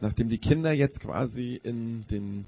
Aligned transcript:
nachdem 0.00 0.28
die 0.28 0.38
Kinder 0.38 0.72
jetzt 0.72 1.00
quasi 1.00 1.60
in 1.62 2.06
den 2.08 2.44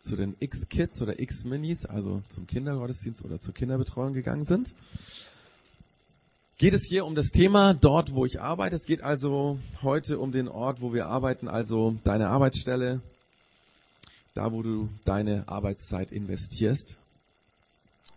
zu 0.00 0.16
den 0.16 0.36
X-Kids 0.38 1.00
oder 1.00 1.18
X-Minis, 1.18 1.86
also 1.86 2.22
zum 2.28 2.46
Kindergottesdienst 2.46 3.24
oder 3.24 3.40
zur 3.40 3.54
Kinderbetreuung 3.54 4.12
gegangen 4.12 4.44
sind, 4.44 4.74
geht 6.58 6.74
es 6.74 6.84
hier 6.84 7.06
um 7.06 7.14
das 7.14 7.30
Thema 7.30 7.72
dort, 7.72 8.14
wo 8.14 8.26
ich 8.26 8.40
arbeite. 8.40 8.76
Es 8.76 8.84
geht 8.84 9.02
also 9.02 9.58
heute 9.82 10.18
um 10.18 10.30
den 10.30 10.48
Ort, 10.48 10.82
wo 10.82 10.92
wir 10.92 11.06
arbeiten, 11.06 11.48
also 11.48 11.96
deine 12.04 12.28
Arbeitsstelle, 12.28 13.00
da 14.34 14.52
wo 14.52 14.62
du 14.62 14.90
deine 15.06 15.48
Arbeitszeit 15.48 16.12
investierst. 16.12 16.98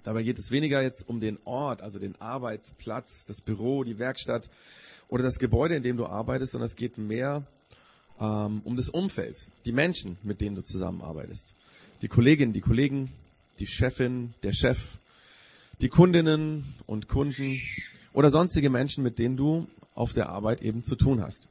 Dabei 0.04 0.23
geht 0.23 0.39
es 0.39 0.52
weniger 0.52 0.82
jetzt 0.82 1.07
um 1.07 1.21
den 1.21 1.38
Ort, 1.46 1.82
also 1.82 2.00
den 2.00 2.20
Arbeitsplatz, 2.20 3.25
das 3.25 3.41
Büro, 3.41 3.86
die 3.86 3.98
Werkstatt 3.98 4.50
oder 5.07 5.23
das 5.23 5.39
Gebäude, 5.39 5.75
in 5.75 5.84
dem 5.84 5.96
du 5.96 6.05
arbeitest, 6.05 6.52
sondern 6.52 6.68
es 6.68 6.75
geht 6.75 6.98
mehr 6.98 7.44
ähm, 8.20 8.62
um 8.64 8.76
das 8.76 8.90
Umfeld, 8.90 9.38
die 9.66 9.72
Menschen, 9.72 10.18
mit 10.24 10.42
denen 10.42 10.56
du 10.56 10.64
zusammenarbeitest. 10.64 11.54
Die 12.02 12.08
Kolleginnen, 12.08 12.54
die 12.54 12.62
Kollegen, 12.62 13.12
die 13.60 13.68
Chefin, 13.68 14.34
der 14.44 14.54
Chef, 14.54 14.98
die 15.82 15.89
Kundinnen 15.89 16.75
und 16.86 17.08
Kunden 17.08 17.60
oder 18.14 18.30
sonstige 18.30 18.70
Menschen, 18.70 19.04
mit 19.04 19.20
denen 19.20 19.38
du 19.38 19.68
auf 19.94 20.14
der 20.14 20.30
Arbeit 20.30 20.61
eben 20.61 20.84
zu 20.84 20.96
tun 20.96 21.22
hast. 21.22 21.48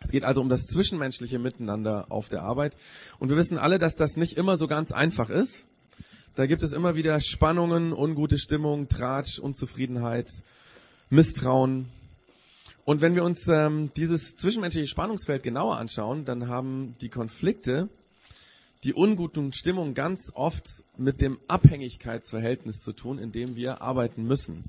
Es 0.00 0.10
geht 0.12 0.24
also 0.24 0.40
um 0.40 0.48
das 0.48 0.66
zwischenmenschliche 0.66 1.38
Miteinander 1.38 2.06
auf 2.08 2.28
der 2.28 2.42
Arbeit. 2.42 2.76
Und 3.18 3.30
wir 3.30 3.36
wissen 3.36 3.58
alle, 3.58 3.78
dass 3.78 3.96
das 3.96 4.16
nicht 4.16 4.36
immer 4.36 4.56
so 4.56 4.68
ganz 4.68 4.92
einfach 4.92 5.28
ist. 5.28 5.66
Da 6.34 6.46
gibt 6.46 6.62
es 6.62 6.72
immer 6.72 6.94
wieder 6.94 7.20
Spannungen, 7.20 7.92
ungute 7.92 8.38
Stimmung, 8.38 8.88
Tratsch, 8.88 9.40
Unzufriedenheit, 9.40 10.30
Misstrauen, 11.10 11.88
und 12.88 13.02
wenn 13.02 13.14
wir 13.14 13.22
uns 13.22 13.46
ähm, 13.48 13.90
dieses 13.96 14.34
zwischenmenschliche 14.34 14.86
Spannungsfeld 14.86 15.42
genauer 15.42 15.76
anschauen, 15.76 16.24
dann 16.24 16.48
haben 16.48 16.94
die 17.02 17.10
Konflikte, 17.10 17.90
die 18.82 18.94
unguten 18.94 19.52
Stimmungen 19.52 19.92
ganz 19.92 20.32
oft 20.34 20.64
mit 20.96 21.20
dem 21.20 21.38
Abhängigkeitsverhältnis 21.48 22.80
zu 22.80 22.94
tun, 22.94 23.18
in 23.18 23.30
dem 23.30 23.56
wir 23.56 23.82
arbeiten 23.82 24.24
müssen. 24.24 24.64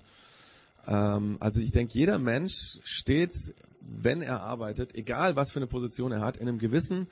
Ähm, 0.85 1.37
also 1.39 1.61
ich 1.61 1.71
denke, 1.71 1.97
jeder 1.97 2.19
Mensch 2.19 2.81
steht, 2.83 3.37
wenn 3.79 4.21
er 4.21 4.41
arbeitet, 4.41 4.95
egal 4.95 5.37
was 5.37 5.53
für 5.53 5.59
eine 5.59 5.67
Position 5.67 6.11
er 6.11 6.19
hat, 6.19 6.35
in 6.35 6.49
einem 6.49 6.59
gewissen 6.59 7.07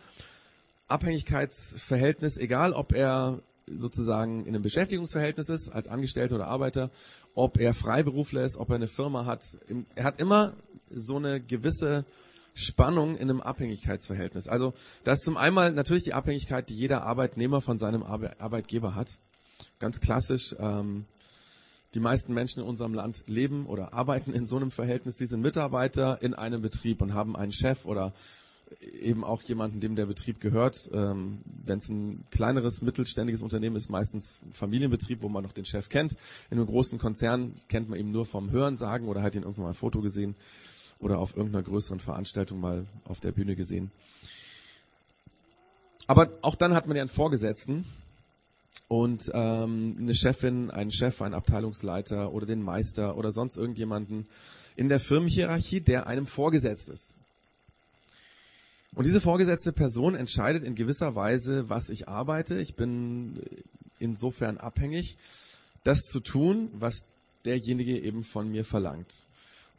Abhängigkeitsverhältnis, 0.90 2.36
egal 2.36 2.74
ob 2.74 2.92
er 2.92 3.40
sozusagen 3.68 4.42
in 4.46 4.50
einem 4.50 4.62
Beschäftigungsverhältnis 4.62 5.50
ist, 5.50 5.70
als 5.70 5.88
Angestellter 5.88 6.36
oder 6.36 6.48
Arbeiter, 6.48 6.90
ob 7.36 7.60
er 7.60 7.74
Freiberufler 7.74 8.44
ist, 8.44 8.58
ob 8.58 8.70
er 8.70 8.76
eine 8.76 8.88
Firma 8.88 9.26
hat. 9.26 9.58
Er 9.96 10.04
hat 10.04 10.20
immer 10.20 10.54
so 10.90 11.18
eine 11.18 11.42
gewisse 11.42 12.06
Spannung 12.54 13.16
in 13.16 13.30
einem 13.30 13.42
Abhängigkeitsverhältnis. 13.42 14.48
Also 14.48 14.74
da 15.04 15.14
ist 15.14 15.24
zum 15.24 15.38
einen 15.38 15.76
natürlich 15.76 16.04
die 16.04 16.14
Abhängigkeit, 16.14 16.70
die 16.70 16.76
jeder 16.76 17.04
Arbeitnehmer 17.04 17.62
von 17.62 17.78
seinem 17.78 18.04
Arbe 18.04 18.40
Arbeitgeber 18.40 18.96
hat. 18.96 19.20
Ganz 19.80 20.00
klassisch. 20.00 20.56
Ähm, 20.60 21.06
die 21.94 22.00
meisten 22.00 22.34
Menschen 22.34 22.62
in 22.62 22.68
unserem 22.68 22.94
Land 22.94 23.24
leben 23.28 23.66
oder 23.66 23.94
arbeiten 23.94 24.34
in 24.34 24.46
so 24.46 24.58
einem 24.58 24.72
Verhältnis. 24.72 25.18
Sie 25.18 25.26
sind 25.26 25.42
Mitarbeiter 25.42 26.22
in 26.22 26.34
einem 26.34 26.62
Betrieb 26.62 27.02
und 27.02 27.14
haben 27.14 27.36
einen 27.36 27.52
Chef 27.52 27.86
oder 27.86 28.14
eben 28.82 29.24
auch 29.24 29.42
jemanden, 29.44 29.80
dem 29.80 29.96
der 29.96 30.06
Betrieb 30.06 30.40
gehört. 30.40 30.90
Ähm, 30.94 31.40
Wenn 31.64 31.80
es 31.80 31.90
ein 31.90 32.26
kleineres, 32.32 32.82
mittelständiges 32.82 33.42
Unternehmen 33.42 33.76
ist, 33.76 33.90
meistens 33.90 34.40
ein 34.46 34.52
Familienbetrieb, 34.52 35.22
wo 35.22 35.30
man 35.30 35.44
noch 35.44 35.54
den 35.54 35.66
Chef 35.66 35.90
kennt. 35.90 36.14
In 36.50 36.58
einem 36.58 36.68
großen 36.68 37.00
Konzern 37.00 37.56
kennt 37.70 37.90
man 37.90 38.00
ihn 38.00 38.12
nur 38.12 38.26
vom 38.26 38.52
Hören 38.52 38.78
sagen 38.78 39.08
oder 39.08 39.22
hat 39.22 39.36
ihn 39.36 39.44
irgendwann 39.44 39.64
mal 39.64 39.70
ein 39.70 39.76
Foto 39.76 40.02
gesehen 40.02 40.36
oder 41.00 41.20
auf 41.20 41.36
irgendeiner 41.36 41.64
größeren 41.64 42.00
Veranstaltung 42.00 42.60
mal 42.60 42.86
auf 43.06 43.20
der 43.20 43.32
Bühne 43.32 43.56
gesehen. 43.56 43.92
Aber 46.08 46.32
auch 46.42 46.56
dann 46.56 46.74
hat 46.74 46.88
man 46.88 46.96
ja 46.96 47.04
einen 47.04 47.10
Vorgesetzten 47.10 47.86
und 48.88 49.30
ähm, 49.34 49.98
eine 50.00 50.16
Chefin, 50.16 50.72
einen 50.72 50.92
Chef, 50.92 51.22
einen 51.22 51.34
Abteilungsleiter 51.34 52.32
oder 52.32 52.46
den 52.46 52.62
Meister 52.62 53.18
oder 53.18 53.32
sonst 53.32 53.58
irgendjemanden 53.58 54.28
in 54.76 54.88
der 54.90 55.00
Firmenhierarchie, 55.00 55.82
der 55.82 56.08
einem 56.08 56.26
vorgesetzt 56.26 56.88
ist. 56.88 57.17
Und 58.98 59.06
diese 59.06 59.22
vorgesetzte 59.22 59.74
Person 59.74 60.16
entscheidet 60.16 60.64
in 60.64 60.74
gewisser 60.74 61.14
Weise, 61.14 61.70
was 61.70 61.92
ich 61.92 62.10
arbeite. 62.10 62.58
Ich 62.58 62.74
bin 62.74 63.40
insofern 64.00 64.58
abhängig, 64.58 65.18
das 65.84 66.02
zu 66.02 66.20
tun, 66.20 66.70
was 66.74 67.06
derjenige 67.46 68.00
eben 68.00 68.24
von 68.24 68.50
mir 68.50 68.66
verlangt. 68.66 69.28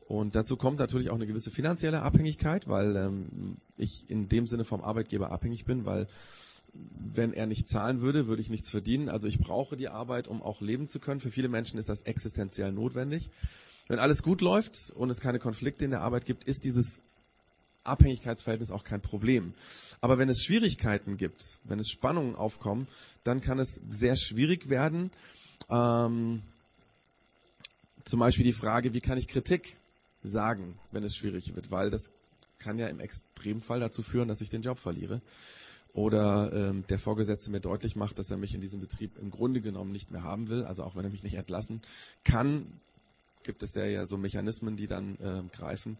Und 0.06 0.36
dazu 0.36 0.56
kommt 0.56 0.78
natürlich 0.78 1.10
auch 1.10 1.16
eine 1.16 1.26
gewisse 1.26 1.50
finanzielle 1.50 2.02
Abhängigkeit, 2.02 2.68
weil 2.68 2.94
ähm, 2.94 3.56
ich 3.76 4.08
in 4.08 4.28
dem 4.28 4.46
Sinne 4.46 4.62
vom 4.62 4.84
Arbeitgeber 4.84 5.32
abhängig 5.32 5.64
bin, 5.64 5.84
weil 5.84 6.06
wenn 6.72 7.32
er 7.32 7.46
nicht 7.46 7.66
zahlen 7.66 8.00
würde, 8.00 8.28
würde 8.28 8.40
ich 8.40 8.50
nichts 8.50 8.70
verdienen. 8.70 9.08
Also 9.08 9.26
ich 9.26 9.40
brauche 9.40 9.76
die 9.76 9.88
Arbeit, 9.88 10.28
um 10.28 10.42
auch 10.42 10.60
leben 10.60 10.86
zu 10.86 11.00
können. 11.00 11.18
Für 11.18 11.32
viele 11.32 11.48
Menschen 11.48 11.80
ist 11.80 11.88
das 11.88 12.02
existenziell 12.02 12.70
notwendig. 12.70 13.30
Wenn 13.88 13.98
alles 13.98 14.22
gut 14.22 14.42
läuft 14.42 14.92
und 14.94 15.10
es 15.10 15.18
keine 15.18 15.40
Konflikte 15.40 15.84
in 15.84 15.90
der 15.90 16.02
Arbeit 16.02 16.24
gibt, 16.24 16.44
ist 16.44 16.62
dieses 16.62 17.00
Abhängigkeitsverhältnis 17.84 18.70
auch 18.70 18.84
kein 18.84 19.00
Problem. 19.00 19.54
Aber 20.00 20.18
wenn 20.18 20.28
es 20.28 20.42
Schwierigkeiten 20.42 21.16
gibt, 21.16 21.58
wenn 21.64 21.78
es 21.78 21.88
Spannungen 21.88 22.36
aufkommen, 22.36 22.86
dann 23.24 23.40
kann 23.40 23.58
es 23.58 23.80
sehr 23.90 24.16
schwierig 24.16 24.68
werden. 24.68 25.10
Ähm, 25.70 26.42
zum 28.04 28.20
Beispiel 28.20 28.44
die 28.44 28.52
Frage, 28.52 28.94
wie 28.94 29.00
kann 29.00 29.18
ich 29.18 29.28
Kritik 29.28 29.76
sagen, 30.22 30.78
wenn 30.92 31.04
es 31.04 31.16
schwierig 31.16 31.54
wird, 31.54 31.70
weil 31.70 31.90
das 31.90 32.12
kann 32.58 32.78
ja 32.78 32.88
im 32.88 33.00
Extremfall 33.00 33.80
dazu 33.80 34.02
führen, 34.02 34.28
dass 34.28 34.40
ich 34.40 34.48
den 34.48 34.62
Job 34.62 34.78
verliere. 34.78 35.20
Oder 35.94 36.52
ähm, 36.52 36.84
der 36.88 36.98
Vorgesetzte 36.98 37.50
mir 37.50 37.60
deutlich 37.60 37.96
macht, 37.96 38.18
dass 38.18 38.30
er 38.30 38.36
mich 38.36 38.54
in 38.54 38.60
diesem 38.60 38.80
Betrieb 38.80 39.18
im 39.18 39.30
Grunde 39.30 39.60
genommen 39.60 39.90
nicht 39.90 40.10
mehr 40.10 40.22
haben 40.22 40.48
will. 40.48 40.64
Also 40.64 40.84
auch 40.84 40.96
wenn 40.96 41.04
er 41.04 41.10
mich 41.10 41.22
nicht 41.22 41.34
entlassen 41.34 41.82
kann, 42.24 42.66
gibt 43.42 43.62
es 43.62 43.74
ja, 43.74 43.84
ja 43.84 44.04
so 44.04 44.16
Mechanismen, 44.16 44.76
die 44.76 44.86
dann 44.86 45.16
äh, 45.16 45.42
greifen. 45.56 45.96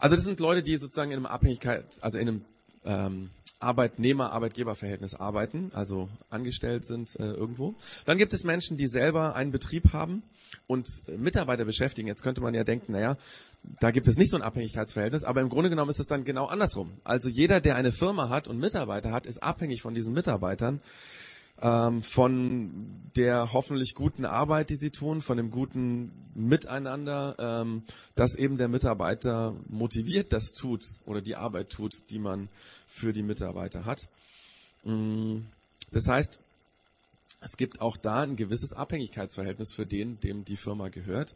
Also 0.00 0.16
das 0.16 0.24
sind 0.24 0.40
Leute, 0.40 0.62
die 0.62 0.76
sozusagen 0.76 1.10
in 1.10 1.18
einem 1.18 1.26
Abhängigkeit, 1.26 1.84
also 2.00 2.18
in 2.18 2.28
einem 2.28 2.44
ähm, 2.84 3.30
Arbeitnehmer-Arbeitgeber-Verhältnis 3.60 5.14
arbeiten, 5.14 5.70
also 5.74 6.08
angestellt 6.30 6.86
sind 6.86 7.14
äh, 7.20 7.24
irgendwo. 7.24 7.74
Dann 8.06 8.16
gibt 8.16 8.32
es 8.32 8.42
Menschen, 8.42 8.78
die 8.78 8.86
selber 8.86 9.36
einen 9.36 9.52
Betrieb 9.52 9.92
haben 9.92 10.22
und 10.66 10.88
äh, 11.06 11.18
Mitarbeiter 11.18 11.66
beschäftigen. 11.66 12.08
Jetzt 12.08 12.22
könnte 12.22 12.40
man 12.40 12.54
ja 12.54 12.64
denken, 12.64 12.92
naja, 12.92 13.18
da 13.78 13.90
gibt 13.90 14.08
es 14.08 14.16
nicht 14.16 14.30
so 14.30 14.38
ein 14.38 14.42
Abhängigkeitsverhältnis, 14.42 15.24
aber 15.24 15.42
im 15.42 15.50
Grunde 15.50 15.68
genommen 15.68 15.90
ist 15.90 16.00
es 16.00 16.06
dann 16.06 16.24
genau 16.24 16.46
andersrum. 16.46 16.92
Also 17.04 17.28
jeder, 17.28 17.60
der 17.60 17.76
eine 17.76 17.92
Firma 17.92 18.30
hat 18.30 18.48
und 18.48 18.58
Mitarbeiter 18.58 19.12
hat, 19.12 19.26
ist 19.26 19.42
abhängig 19.42 19.82
von 19.82 19.92
diesen 19.92 20.14
Mitarbeitern 20.14 20.80
ähm, 21.62 22.02
von 22.02 23.10
der 23.16 23.52
hoffentlich 23.52 23.94
guten 23.94 24.24
Arbeit, 24.24 24.70
die 24.70 24.76
sie 24.76 24.90
tun, 24.90 25.20
von 25.20 25.36
dem 25.36 25.50
guten 25.50 26.12
Miteinander, 26.34 27.36
ähm, 27.38 27.82
dass 28.14 28.34
eben 28.34 28.56
der 28.56 28.68
Mitarbeiter 28.68 29.54
motiviert 29.68 30.32
das 30.32 30.52
tut 30.52 30.86
oder 31.04 31.20
die 31.20 31.36
Arbeit 31.36 31.70
tut, 31.70 32.10
die 32.10 32.18
man 32.18 32.48
für 32.86 33.12
die 33.12 33.22
Mitarbeiter 33.22 33.84
hat. 33.84 34.08
Mm, 34.84 35.40
das 35.92 36.08
heißt, 36.08 36.40
es 37.42 37.56
gibt 37.56 37.80
auch 37.80 37.96
da 37.96 38.22
ein 38.22 38.36
gewisses 38.36 38.72
Abhängigkeitsverhältnis 38.72 39.72
für 39.72 39.86
den, 39.86 40.20
dem 40.20 40.44
die 40.44 40.56
Firma 40.56 40.88
gehört. 40.88 41.34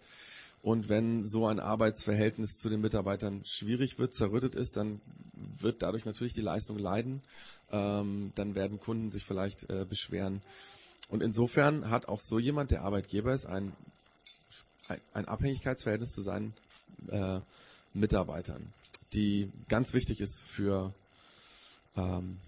Und 0.65 0.89
wenn 0.89 1.23
so 1.27 1.47
ein 1.47 1.61
Arbeitsverhältnis 1.61 2.57
zu 2.57 2.71
den 2.71 2.81
Mitarbeitern 2.81 3.43
schwierig 3.45 3.99
wird, 3.99 4.15
zerrüttet 4.15 4.55
ist, 4.55 4.79
dann 4.79 5.03
wird 5.59 5.83
dadurch 5.83 6.07
natürlich 6.07 6.33
die 6.33 6.41
Leistung 6.41 6.79
leiden. 6.79 7.21
Ähm, 7.71 8.33
dann 8.35 8.55
werden 8.55 8.81
Kunden 8.81 9.11
sich 9.11 9.27
vielleicht 9.27 9.69
äh, 9.69 9.85
beschweren. 9.85 10.41
Und 11.11 11.23
insofern 11.23 11.91
hat 11.91 12.09
auch 12.09 12.19
so 12.19 12.39
jemand, 12.39 12.71
der 12.71 12.81
Arbeitgeber 12.81 13.35
ist, 13.35 13.45
ein, 13.45 13.75
ein 15.13 15.29
Abhängigkeitsverhältnis 15.29 16.13
zu 16.13 16.23
seinen 16.23 16.55
äh, 17.09 17.41
Mitarbeitern, 17.93 18.73
die 19.13 19.53
ganz 19.69 19.93
wichtig 19.93 20.23
ist 20.23 20.41
für 20.45 20.95
ähm, 21.95 22.39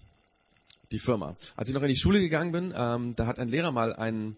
die 0.91 0.99
Firma. 0.99 1.35
Als 1.55 1.69
ich 1.69 1.75
noch 1.75 1.83
in 1.83 1.89
die 1.89 1.95
Schule 1.95 2.19
gegangen 2.19 2.51
bin, 2.51 2.73
ähm, 2.75 3.15
da 3.15 3.27
hat 3.27 3.37
ein 3.37 3.49
Lehrer 3.49 3.71
mal 3.71 3.93
einen 3.93 4.37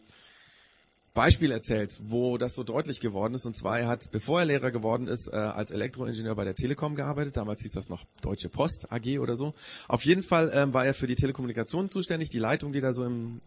Beispiel 1.13 1.51
erzählt, 1.51 1.99
wo 2.03 2.37
das 2.37 2.55
so 2.55 2.63
deutlich 2.63 2.99
geworden 2.99 3.33
ist. 3.33 3.45
Und 3.45 3.55
zwar, 3.55 3.79
er 3.79 3.87
hat, 3.87 4.11
bevor 4.11 4.39
er 4.39 4.45
Lehrer 4.45 4.71
geworden 4.71 5.07
ist, 5.07 5.27
äh, 5.27 5.35
als 5.35 5.71
Elektroingenieur 5.71 6.35
bei 6.35 6.45
der 6.45 6.55
Telekom 6.55 6.95
gearbeitet. 6.95 7.37
Damals 7.37 7.61
hieß 7.61 7.73
das 7.73 7.89
noch 7.89 8.05
Deutsche 8.21 8.49
Post 8.49 8.91
AG 8.91 9.19
oder 9.19 9.35
so. 9.35 9.53
Auf 9.87 10.05
jeden 10.05 10.23
Fall 10.23 10.51
ähm, 10.53 10.73
war 10.73 10.85
er 10.85 10.93
für 10.93 11.07
die 11.07 11.15
Telekommunikation 11.15 11.89
zuständig, 11.89 12.29
die 12.29 12.39
Leitungen, 12.39 12.73
die 12.73 12.81
da 12.81 12.93
so 12.93 13.03
im 13.03 13.41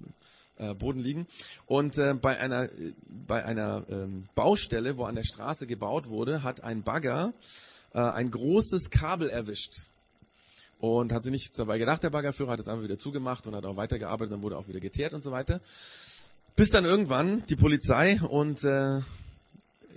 äh, 0.58 0.74
Boden 0.74 1.00
liegen. 1.00 1.26
Und 1.66 1.98
äh, 1.98 2.14
bei 2.14 2.38
einer, 2.38 2.68
bei 3.08 3.44
einer 3.44 3.84
ähm, 3.88 4.28
Baustelle, 4.34 4.96
wo 4.96 5.04
an 5.04 5.14
der 5.14 5.24
Straße 5.24 5.66
gebaut 5.66 6.08
wurde, 6.08 6.42
hat 6.42 6.62
ein 6.62 6.82
Bagger 6.82 7.32
äh, 7.94 8.00
ein 8.00 8.30
großes 8.30 8.90
Kabel 8.90 9.28
erwischt. 9.28 9.88
Und 10.78 11.12
hat 11.12 11.22
sich 11.22 11.30
nichts 11.30 11.56
dabei 11.56 11.78
gedacht, 11.78 12.02
der 12.02 12.10
Baggerführer 12.10 12.52
hat 12.52 12.60
es 12.60 12.66
einfach 12.66 12.82
wieder 12.82 12.98
zugemacht 12.98 13.46
und 13.46 13.54
hat 13.54 13.64
auch 13.64 13.76
weitergearbeitet, 13.76 14.32
dann 14.32 14.42
wurde 14.42 14.58
auch 14.58 14.66
wieder 14.66 14.80
geteert 14.80 15.14
und 15.14 15.22
so 15.22 15.30
weiter. 15.30 15.60
Bis 16.54 16.68
dann 16.70 16.84
irgendwann 16.84 17.44
die 17.46 17.56
Polizei 17.56 18.20
und 18.20 18.62
äh, 18.62 19.00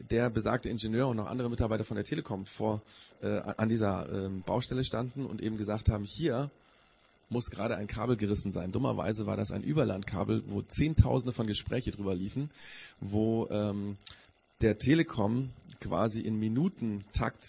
der 0.09 0.29
besagte 0.29 0.69
Ingenieur 0.69 1.09
und 1.09 1.17
noch 1.17 1.27
andere 1.27 1.49
Mitarbeiter 1.49 1.83
von 1.83 1.95
der 1.95 2.05
Telekom 2.05 2.45
vor 2.45 2.81
äh, 3.21 3.39
an 3.39 3.67
dieser 3.67 4.07
ähm, 4.09 4.41
Baustelle 4.41 4.85
standen 4.85 5.25
und 5.25 5.41
eben 5.41 5.57
gesagt 5.57 5.89
haben, 5.89 6.05
hier 6.05 6.49
muss 7.27 7.49
gerade 7.49 7.75
ein 7.75 7.87
Kabel 7.87 8.15
gerissen 8.15 8.51
sein. 8.53 8.71
Dummerweise 8.71 9.25
war 9.25 9.35
das 9.35 9.51
ein 9.51 9.63
Überlandkabel, 9.63 10.43
wo 10.47 10.61
Zehntausende 10.61 11.33
von 11.33 11.45
Gespräche 11.45 11.91
drüber 11.91 12.15
liefen, 12.15 12.49
wo 13.01 13.49
ähm, 13.49 13.97
der 14.61 14.77
Telekom 14.77 15.49
quasi 15.81 16.21
in 16.21 16.39
Minutentakt 16.39 17.45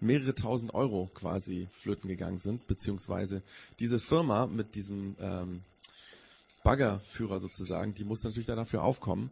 mehrere 0.00 0.34
tausend 0.34 0.72
Euro 0.72 1.10
quasi 1.12 1.68
flöten 1.72 2.08
gegangen 2.08 2.38
sind, 2.38 2.66
beziehungsweise 2.66 3.42
diese 3.80 3.98
Firma 3.98 4.46
mit 4.46 4.74
diesem 4.74 5.14
ähm, 5.20 5.60
Baggerführer 6.66 7.38
sozusagen, 7.38 7.94
die 7.94 8.02
muss 8.02 8.24
natürlich 8.24 8.48
dafür 8.48 8.82
aufkommen. 8.82 9.30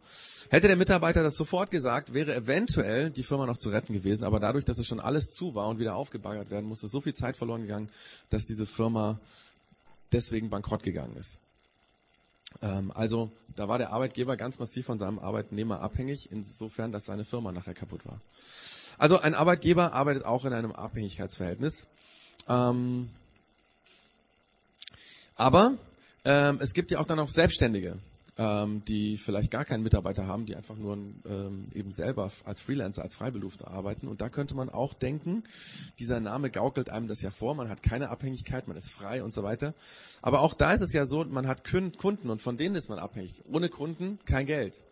Hätte 0.49 0.67
der 0.67 0.77
Mitarbeiter 0.77 1.21
das 1.21 1.35
sofort 1.35 1.69
gesagt, 1.69 2.13
wäre 2.13 2.33
eventuell 2.33 3.09
die 3.09 3.23
Firma 3.23 3.45
noch 3.45 3.57
zu 3.57 3.71
retten 3.71 3.91
gewesen, 3.91 4.23
aber 4.23 4.39
dadurch, 4.39 4.63
dass 4.63 4.79
es 4.79 4.87
schon 4.87 5.01
alles 5.01 5.31
zu 5.31 5.53
war 5.53 5.67
und 5.67 5.77
wieder 5.77 5.95
aufgebaggert 5.95 6.49
werden 6.49 6.65
musste, 6.65 6.87
so 6.87 7.01
viel 7.01 7.13
Zeit 7.13 7.35
verloren 7.35 7.63
gegangen, 7.63 7.89
dass 8.29 8.45
diese 8.45 8.65
Firma 8.65 9.19
deswegen 10.13 10.49
bankrott 10.49 10.83
gegangen 10.83 11.17
ist. 11.17 11.39
Ähm, 12.61 12.93
also 12.95 13.29
da 13.53 13.67
war 13.67 13.79
der 13.79 13.91
Arbeitgeber 13.91 14.37
ganz 14.37 14.57
massiv 14.57 14.85
von 14.85 14.97
seinem 14.97 15.19
Arbeitnehmer 15.19 15.81
abhängig, 15.81 16.31
insofern, 16.31 16.93
dass 16.93 17.03
seine 17.03 17.25
Firma 17.25 17.51
nachher 17.51 17.73
kaputt 17.73 18.05
war. 18.05 18.21
Also 18.97 19.19
ein 19.19 19.35
Arbeitgeber 19.35 19.91
arbeitet 19.91 20.23
auch 20.23 20.45
in 20.45 20.53
einem 20.53 20.71
Abhängigkeitsverhältnis. 20.71 21.87
Ähm, 22.47 23.09
aber 25.35 25.77
ähm, 26.25 26.59
es 26.61 26.73
gibt 26.73 26.91
ja 26.91 26.99
auch 26.99 27.05
dann 27.05 27.19
auch 27.19 27.29
Selbstständige, 27.29 27.99
ähm, 28.37 28.83
die 28.85 29.17
vielleicht 29.17 29.51
gar 29.51 29.63
keinen 29.63 29.83
Mitarbeiter 29.83 30.27
haben, 30.27 30.45
die 30.45 30.55
einfach 30.55 30.75
nur 30.75 30.93
ähm, 30.93 31.69
eben 31.73 31.91
selber 31.91 32.29
als 32.43 32.59
Freelancer, 32.59 33.03
als 33.03 33.15
Freiberufler 33.15 33.69
arbeiten. 33.69 34.07
Und 34.07 34.21
da 34.21 34.29
könnte 34.29 34.55
man 34.55 34.69
auch 34.69 34.93
denken, 34.93 35.43
dieser 35.99 36.19
Name 36.19 36.49
gaukelt 36.49 36.89
einem 36.89 37.07
das 37.07 37.21
ja 37.21 37.31
vor, 37.31 37.55
man 37.55 37.69
hat 37.69 37.83
keine 37.83 38.09
Abhängigkeit, 38.09 38.67
man 38.67 38.75
ist 38.75 38.89
frei 38.89 39.23
und 39.23 39.33
so 39.33 39.43
weiter. 39.43 39.73
Aber 40.21 40.41
auch 40.41 40.53
da 40.53 40.73
ist 40.73 40.81
es 40.81 40.93
ja 40.93 41.05
so, 41.05 41.23
man 41.23 41.47
hat 41.47 41.63
Kunden 41.63 42.29
und 42.29 42.41
von 42.41 42.57
denen 42.57 42.75
ist 42.75 42.89
man 42.89 42.99
abhängig. 42.99 43.43
Ohne 43.45 43.69
Kunden 43.69 44.19
kein 44.25 44.45
Geld. 44.45 44.83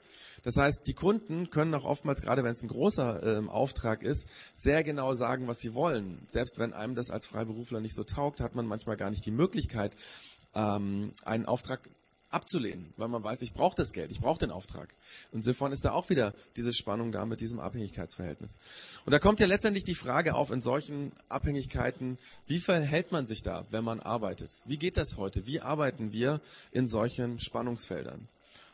Das 0.43 0.57
heißt, 0.57 0.87
die 0.87 0.93
Kunden 0.93 1.49
können 1.49 1.73
auch 1.73 1.85
oftmals, 1.85 2.21
gerade 2.21 2.43
wenn 2.43 2.51
es 2.51 2.61
ein 2.61 2.67
großer 2.67 3.37
ähm, 3.37 3.49
Auftrag 3.49 4.03
ist, 4.03 4.27
sehr 4.53 4.83
genau 4.83 5.13
sagen, 5.13 5.47
was 5.47 5.59
sie 5.59 5.73
wollen. 5.73 6.19
Selbst 6.27 6.59
wenn 6.59 6.73
einem 6.73 6.95
das 6.95 7.11
als 7.11 7.25
Freiberufler 7.25 7.79
nicht 7.79 7.95
so 7.95 8.03
taugt, 8.03 8.41
hat 8.41 8.53
man 8.53 8.65
manchmal 8.65 8.97
gar 8.97 9.09
nicht 9.09 9.25
die 9.25 9.31
Möglichkeit, 9.31 9.93
ähm, 10.55 11.11
einen 11.25 11.45
Auftrag 11.45 11.89
abzulehnen, 12.33 12.91
weil 12.97 13.07
man 13.07 13.23
weiß, 13.23 13.41
ich 13.41 13.53
brauche 13.53 13.75
das 13.75 13.91
Geld, 13.91 14.11
ich 14.11 14.19
brauche 14.19 14.39
den 14.39 14.51
Auftrag. 14.51 14.95
Insofern 15.31 15.71
ist 15.71 15.85
da 15.85 15.91
auch 15.91 16.09
wieder 16.09 16.33
diese 16.55 16.73
Spannung 16.73 17.11
da 17.11 17.25
mit 17.25 17.39
diesem 17.39 17.59
Abhängigkeitsverhältnis. 17.59 18.57
Und 19.05 19.11
da 19.11 19.19
kommt 19.19 19.39
ja 19.39 19.45
letztendlich 19.45 19.83
die 19.83 19.95
Frage 19.95 20.35
auf 20.35 20.51
in 20.51 20.61
solchen 20.61 21.11
Abhängigkeiten, 21.29 22.17
wie 22.47 22.59
verhält 22.59 23.11
man 23.11 23.27
sich 23.27 23.43
da, 23.43 23.65
wenn 23.69 23.83
man 23.83 23.99
arbeitet? 23.99 24.51
Wie 24.65 24.77
geht 24.77 24.97
das 24.97 25.17
heute? 25.17 25.45
Wie 25.45 25.61
arbeiten 25.61 26.11
wir 26.11 26.41
in 26.71 26.87
solchen 26.87 27.39
Spannungsfeldern? 27.39 28.27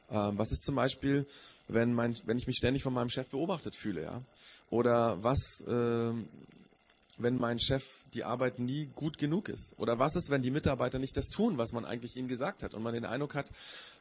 Ähm, 0.10 0.38
was 0.38 0.52
ist 0.52 0.64
zum 0.64 0.76
Beispiel, 0.76 1.28
wenn, 1.68 1.94
mein, 1.94 2.18
wenn 2.26 2.38
ich 2.38 2.48
mich 2.48 2.58
ständig 2.58 2.82
von 2.82 2.94
meinem 2.94 3.10
Chef 3.10 3.30
beobachtet 3.30 3.76
fühle, 3.76 4.04
ja? 4.04 4.22
Oder 4.70 5.22
was, 5.24 5.62
äh, 5.62 6.14
wenn 7.20 7.38
mein 7.38 7.60
Chef 7.60 8.04
die 8.14 8.24
Arbeit 8.24 8.60
nie 8.60 8.90
gut 8.96 9.18
genug 9.18 9.50
ist? 9.50 9.76
Oder 9.78 10.00
was 10.00 10.16
ist, 10.16 10.30
wenn 10.30 10.42
die 10.42 10.52
Mitarbeiter 10.52 10.98
nicht 10.98 11.16
das 11.18 11.28
tun, 11.28 11.58
was 11.58 11.74
man 11.74 11.86
eigentlich 11.86 12.16
ihnen 12.16 12.28
gesagt 12.28 12.64
hat 12.64 12.74
und 12.74 12.82
man 12.82 12.94
den 12.94 13.06
Eindruck 13.06 13.36
hat, 13.36 13.52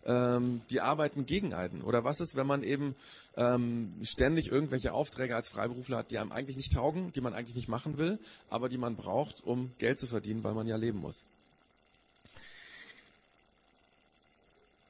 ähm, 0.05 0.63
die 0.71 0.81
arbeiten 0.81 1.27
gegen 1.27 1.53
einen? 1.53 1.83
Oder 1.83 2.05
was 2.05 2.21
ist, 2.21 2.37
wenn 2.37 2.47
man 2.47 2.63
eben 2.63 2.95
ähm, 3.37 3.93
ständig 4.03 4.51
irgendwelche 4.51 4.93
Aufträge 4.93 5.37
als 5.37 5.49
Freiberufler 5.49 5.99
hat, 5.99 6.11
die 6.11 6.19
einem 6.19 6.33
eigentlich 6.33 6.57
nicht 6.57 6.73
taugen, 6.73 7.13
die 7.13 7.21
man 7.21 7.35
eigentlich 7.35 7.57
nicht 7.57 7.69
machen 7.69 7.99
will, 7.99 8.19
aber 8.49 8.69
die 8.69 8.79
man 8.79 8.97
braucht, 8.97 9.45
um 9.45 9.73
Geld 9.79 9.99
zu 9.99 10.07
verdienen, 10.07 10.45
weil 10.45 10.55
man 10.55 10.67
ja 10.67 10.77
leben 10.77 11.01
muss? 11.01 11.27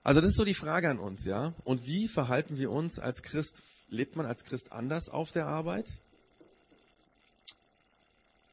Also 0.08 0.20
das 0.20 0.30
ist 0.30 0.36
so 0.36 0.44
die 0.44 0.54
Frage 0.54 0.88
an 0.88 0.98
uns, 0.98 1.24
ja. 1.24 1.52
Und 1.64 1.86
wie 1.86 2.08
verhalten 2.08 2.56
wir 2.56 2.70
uns 2.70 2.98
als 2.98 3.22
Christ? 3.22 3.62
Lebt 3.90 4.16
man 4.16 4.26
als 4.26 4.44
Christ 4.44 4.72
anders 4.72 5.08
auf 5.08 5.32
der 5.32 5.46
Arbeit? 5.46 6.00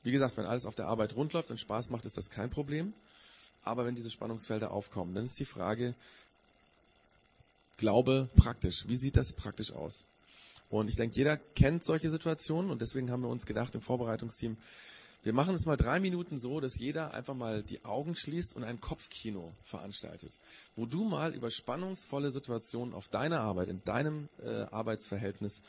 Wie 0.06 0.12
gesagt, 0.12 0.38
wenn 0.38 0.46
alles 0.46 0.66
auf 0.66 0.76
der 0.76 0.88
Arbeit 0.88 1.16
rundläuft 1.16 1.52
und 1.52 1.60
Spaß 1.60 1.90
macht, 1.90 2.06
ist 2.06 2.16
das 2.16 2.30
kein 2.30 2.50
Problem. 2.50 2.94
Aber 3.64 3.86
wenn 3.86 3.96
diese 3.96 4.12
Spannungsfelder 4.12 4.72
aufkommen, 4.72 5.16
dann 5.16 5.26
ist 5.26 5.40
die 5.40 5.46
Frage, 5.46 5.96
Glaube 7.78 8.30
praktisch. 8.36 8.88
Wie 8.88 8.96
sieht 8.96 9.18
das 9.18 9.34
praktisch 9.34 9.74
aus? 9.74 10.06
Und 10.70 10.90
ich 10.90 10.96
denke, 10.96 11.18
jeder 11.18 11.38
kennt 11.38 11.84
solche 11.84 12.10
Situationen 12.10 12.72
und 12.72 12.82
deswegen 12.82 13.12
haben 13.12 13.22
wir 13.22 13.30
uns 13.30 13.46
gedacht 13.46 13.76
im 13.76 13.82
Vorbereitungsteam, 13.82 14.58
wir 15.24 15.34
machen 15.34 15.56
es 15.56 15.66
mal 15.66 15.76
drei 15.76 16.00
Minuten 16.00 16.38
so, 16.38 16.60
dass 16.60 16.78
jeder 16.78 17.14
einfach 17.16 17.34
mal 17.34 17.64
die 17.64 17.84
Augen 17.84 18.16
schließt 18.16 18.56
und 18.56 18.64
ein 18.64 18.80
Kopfkino 18.80 19.54
veranstaltet, 19.64 20.40
wo 20.76 20.86
du 20.86 21.04
mal 21.04 21.34
über 21.34 21.50
spannungsvolle 21.50 22.30
Situationen 22.30 22.94
auf 22.94 23.08
deiner 23.08 23.42
Arbeit, 23.42 23.70
in 23.70 23.84
deinem 23.84 24.30
äh, 24.44 24.62
Arbeitsverhältnis 24.72 25.64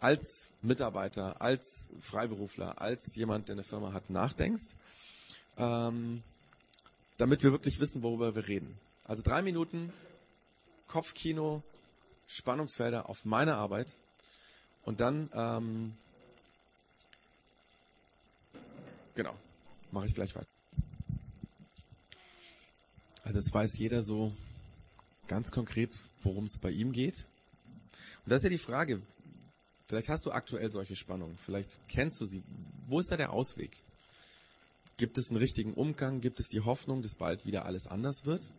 als 0.00 0.50
Mitarbeiter, 0.62 1.40
als 1.40 1.92
Freiberufler, 2.00 2.80
als 2.80 3.14
jemand, 3.14 3.48
der 3.48 3.54
eine 3.54 3.62
Firma 3.62 3.92
hat, 3.92 4.08
nachdenkst, 4.10 4.74
ähm, 5.58 6.22
damit 7.18 7.42
wir 7.42 7.52
wirklich 7.52 7.80
wissen, 7.80 8.02
worüber 8.02 8.34
wir 8.34 8.48
reden. 8.48 8.78
Also 9.04 9.22
drei 9.22 9.42
Minuten 9.42 9.92
Kopfkino, 10.88 11.62
Spannungsfelder 12.26 13.08
auf 13.08 13.24
meine 13.24 13.56
Arbeit 13.56 14.00
und 14.84 15.00
dann, 15.00 15.28
ähm, 15.34 15.96
genau, 19.14 19.34
mache 19.92 20.06
ich 20.06 20.14
gleich 20.14 20.34
weiter. 20.34 20.48
Also 23.22 23.38
jetzt 23.38 23.52
weiß 23.52 23.78
jeder 23.78 24.02
so 24.02 24.32
ganz 25.28 25.52
konkret, 25.52 25.96
worum 26.22 26.44
es 26.44 26.58
bei 26.58 26.70
ihm 26.70 26.92
geht. 26.92 27.14
Und 28.24 28.30
das 28.30 28.38
ist 28.38 28.44
ja 28.44 28.50
die 28.50 28.58
Frage, 28.58 29.02
Vielleicht 29.90 30.08
hast 30.08 30.24
du 30.24 30.30
aktuell 30.30 30.70
solche 30.70 30.94
Spannungen. 30.94 31.36
Vielleicht 31.36 31.76
kennst 31.88 32.20
du 32.20 32.24
sie. 32.24 32.44
Wo 32.86 33.00
ist 33.00 33.10
da 33.10 33.16
der 33.16 33.32
Ausweg? 33.32 33.76
Gibt 34.98 35.18
es 35.18 35.30
einen 35.30 35.38
richtigen 35.38 35.74
Umgang? 35.74 36.20
Gibt 36.20 36.38
es 36.38 36.46
die 36.46 36.60
Hoffnung, 36.60 37.02
dass 37.02 37.16
bald 37.16 37.44
wieder 37.44 37.64
alles 37.64 37.88
anders 37.88 38.24
wird? 38.24 38.52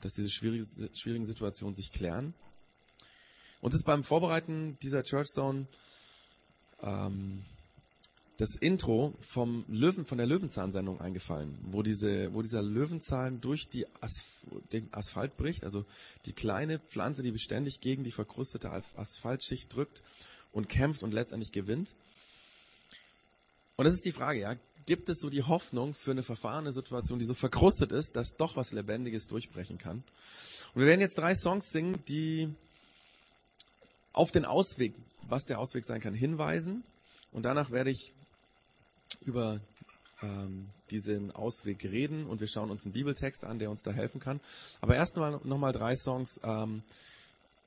Dass 0.00 0.12
diese 0.12 0.30
schwierige, 0.30 0.64
schwierigen 0.94 1.26
Situationen 1.26 1.74
sich 1.74 1.90
klären? 1.90 2.34
Und 3.60 3.74
ist 3.74 3.84
beim 3.84 4.04
Vorbereiten 4.04 4.78
dieser 4.80 5.02
Church 5.02 5.26
Zone 5.26 5.66
ähm, 6.84 7.42
das 8.36 8.54
Intro 8.54 9.12
vom 9.18 9.64
Löwen, 9.66 10.06
von 10.06 10.18
der 10.18 10.28
Löwenzahn-Sendung 10.28 11.00
eingefallen, 11.00 11.58
wo 11.72 11.82
diese, 11.82 12.32
wo 12.32 12.42
dieser 12.42 12.62
Löwenzahn 12.62 13.40
durch 13.40 13.68
die 13.68 13.86
As 14.00 14.24
den 14.72 14.88
Asphalt 14.94 15.36
bricht, 15.36 15.64
also 15.64 15.84
die 16.26 16.32
kleine 16.32 16.78
Pflanze, 16.78 17.22
die 17.22 17.32
beständig 17.32 17.80
gegen 17.80 18.04
die 18.04 18.12
verkrustete 18.12 18.70
Asphaltschicht 18.70 19.74
drückt 19.74 20.00
und 20.52 20.68
kämpft 20.68 21.02
und 21.02 21.12
letztendlich 21.12 21.52
gewinnt. 21.52 21.94
Und 23.76 23.84
das 23.84 23.94
ist 23.94 24.04
die 24.04 24.12
Frage, 24.12 24.40
ja. 24.40 24.56
Gibt 24.86 25.08
es 25.08 25.20
so 25.20 25.30
die 25.30 25.42
Hoffnung 25.42 25.94
für 25.94 26.10
eine 26.10 26.22
verfahrene 26.22 26.72
Situation, 26.72 27.18
die 27.18 27.24
so 27.24 27.34
verkrustet 27.34 27.92
ist, 27.92 28.16
dass 28.16 28.36
doch 28.36 28.56
was 28.56 28.72
Lebendiges 28.72 29.28
durchbrechen 29.28 29.78
kann? 29.78 30.02
Und 30.74 30.80
wir 30.80 30.86
werden 30.86 31.00
jetzt 31.00 31.18
drei 31.18 31.34
Songs 31.34 31.70
singen, 31.70 32.02
die 32.08 32.52
auf 34.12 34.32
den 34.32 34.44
Ausweg, 34.44 34.94
was 35.28 35.46
der 35.46 35.60
Ausweg 35.60 35.84
sein 35.84 36.00
kann, 36.00 36.14
hinweisen. 36.14 36.82
Und 37.32 37.44
danach 37.44 37.70
werde 37.70 37.90
ich 37.90 38.12
über 39.22 39.60
ähm, 40.22 40.68
diesen 40.90 41.30
Ausweg 41.30 41.84
reden 41.84 42.26
und 42.26 42.40
wir 42.40 42.48
schauen 42.48 42.70
uns 42.70 42.84
einen 42.84 42.92
Bibeltext 42.92 43.44
an, 43.44 43.58
der 43.58 43.70
uns 43.70 43.82
da 43.82 43.92
helfen 43.92 44.20
kann. 44.20 44.40
Aber 44.80 44.96
erst 44.96 45.16
mal 45.16 45.40
nochmal 45.44 45.72
drei 45.72 45.96
Songs, 45.96 46.40
ähm, 46.42 46.82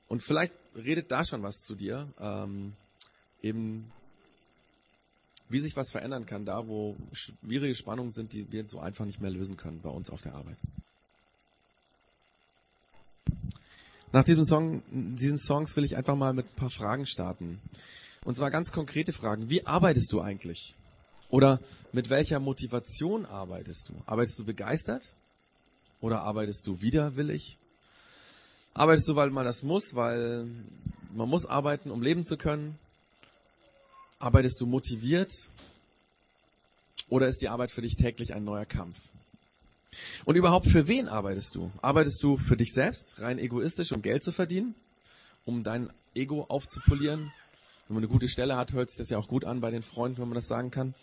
und 0.08 0.22
vielleicht 0.22 0.54
redet 0.76 1.10
da 1.10 1.24
schon 1.24 1.42
was 1.42 1.58
zu 1.58 1.74
dir, 1.74 2.08
ähm, 2.18 2.74
eben 3.42 3.90
wie 5.48 5.60
sich 5.60 5.76
was 5.76 5.90
verändern 5.90 6.26
kann, 6.26 6.44
da 6.44 6.66
wo 6.66 6.96
schwierige 7.12 7.74
Spannungen 7.74 8.10
sind, 8.10 8.32
die 8.32 8.50
wir 8.50 8.66
so 8.66 8.80
einfach 8.80 9.04
nicht 9.04 9.20
mehr 9.20 9.30
lösen 9.30 9.56
können 9.56 9.80
bei 9.82 9.90
uns 9.90 10.10
auf 10.10 10.22
der 10.22 10.34
Arbeit. 10.34 10.58
Nach 14.12 14.24
diesem 14.24 14.44
Song, 14.44 14.82
diesen 14.90 15.38
Songs 15.38 15.76
will 15.76 15.84
ich 15.84 15.96
einfach 15.96 16.16
mal 16.16 16.32
mit 16.32 16.46
ein 16.46 16.56
paar 16.56 16.70
Fragen 16.70 17.04
starten. 17.04 17.60
Und 18.24 18.36
zwar 18.36 18.50
ganz 18.50 18.70
konkrete 18.70 19.12
Fragen. 19.12 19.50
Wie 19.50 19.66
arbeitest 19.66 20.12
du 20.12 20.20
eigentlich? 20.20 20.76
Oder 21.30 21.60
mit 21.92 22.10
welcher 22.10 22.38
Motivation 22.38 23.26
arbeitest 23.26 23.88
du? 23.88 23.94
Arbeitest 24.06 24.38
du 24.38 24.44
begeistert? 24.44 25.14
Oder 26.00 26.22
arbeitest 26.22 26.66
du 26.66 26.80
widerwillig? 26.80 27.58
Arbeitest 28.76 29.06
du, 29.06 29.14
weil 29.14 29.30
man 29.30 29.44
das 29.44 29.62
muss, 29.62 29.94
weil 29.94 30.48
man 31.14 31.28
muss 31.28 31.46
arbeiten, 31.46 31.92
um 31.92 32.02
leben 32.02 32.24
zu 32.24 32.36
können? 32.36 32.76
Arbeitest 34.18 34.60
du 34.60 34.66
motiviert? 34.66 35.30
Oder 37.08 37.28
ist 37.28 37.40
die 37.40 37.48
Arbeit 37.48 37.70
für 37.70 37.82
dich 37.82 37.94
täglich 37.94 38.34
ein 38.34 38.44
neuer 38.44 38.64
Kampf? 38.64 38.98
Und 40.24 40.34
überhaupt, 40.34 40.66
für 40.66 40.88
wen 40.88 41.06
arbeitest 41.06 41.54
du? 41.54 41.70
Arbeitest 41.82 42.20
du 42.24 42.36
für 42.36 42.56
dich 42.56 42.72
selbst, 42.72 43.20
rein 43.20 43.38
egoistisch, 43.38 43.92
um 43.92 44.02
Geld 44.02 44.24
zu 44.24 44.32
verdienen? 44.32 44.74
Um 45.44 45.62
dein 45.62 45.90
Ego 46.14 46.44
aufzupolieren? 46.48 47.32
Wenn 47.86 47.94
man 47.94 48.02
eine 48.02 48.12
gute 48.12 48.28
Stelle 48.28 48.56
hat, 48.56 48.72
hört 48.72 48.90
sich 48.90 48.98
das 48.98 49.08
ja 49.08 49.18
auch 49.18 49.28
gut 49.28 49.44
an 49.44 49.60
bei 49.60 49.70
den 49.70 49.82
Freunden, 49.82 50.20
wenn 50.20 50.28
man 50.28 50.34
das 50.34 50.48
sagen 50.48 50.72
kann. 50.72 50.94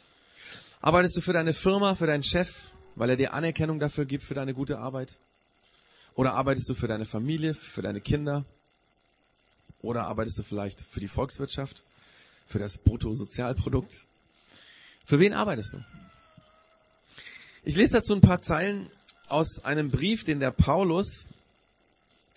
Arbeitest 0.82 1.16
du 1.16 1.22
für 1.22 1.32
deine 1.32 1.54
Firma, 1.54 1.96
für 1.96 2.08
deinen 2.08 2.24
Chef, 2.24 2.72
weil 2.96 3.12
er 3.12 3.16
dir 3.16 3.34
Anerkennung 3.34 3.80
dafür 3.80 4.06
gibt, 4.06 4.26
für 4.26 4.34
deine 4.34 4.54
gute 4.54 4.78
Arbeit? 4.80 5.20
Oder 6.16 6.34
arbeitest 6.34 6.70
du 6.70 6.74
für 6.74 6.88
deine 6.88 7.06
Familie, 7.06 7.54
für 7.54 7.82
deine 7.82 8.02
Kinder? 8.02 8.46
Oder 9.82 10.08
arbeitest 10.08 10.40
du 10.40 10.44
vielleicht 10.44 10.82
für 10.82 11.00
die 11.00 11.08
Volkswirtschaft, 11.08 11.84
für 12.46 12.60
das 12.60 12.78
Bruttosozialprodukt? 12.78 14.06
Für 15.06 15.20
wen 15.20 15.34
arbeitest 15.34 15.74
du? 15.74 15.86
Ich 17.64 17.76
lese 17.76 17.94
dazu 17.94 18.14
ein 18.14 18.22
paar 18.22 18.40
Zeilen 18.40 18.90
aus 19.28 19.64
einem 19.64 19.90
Brief, 19.90 20.24
den 20.24 20.40
der 20.40 20.52
Paulus 20.52 21.30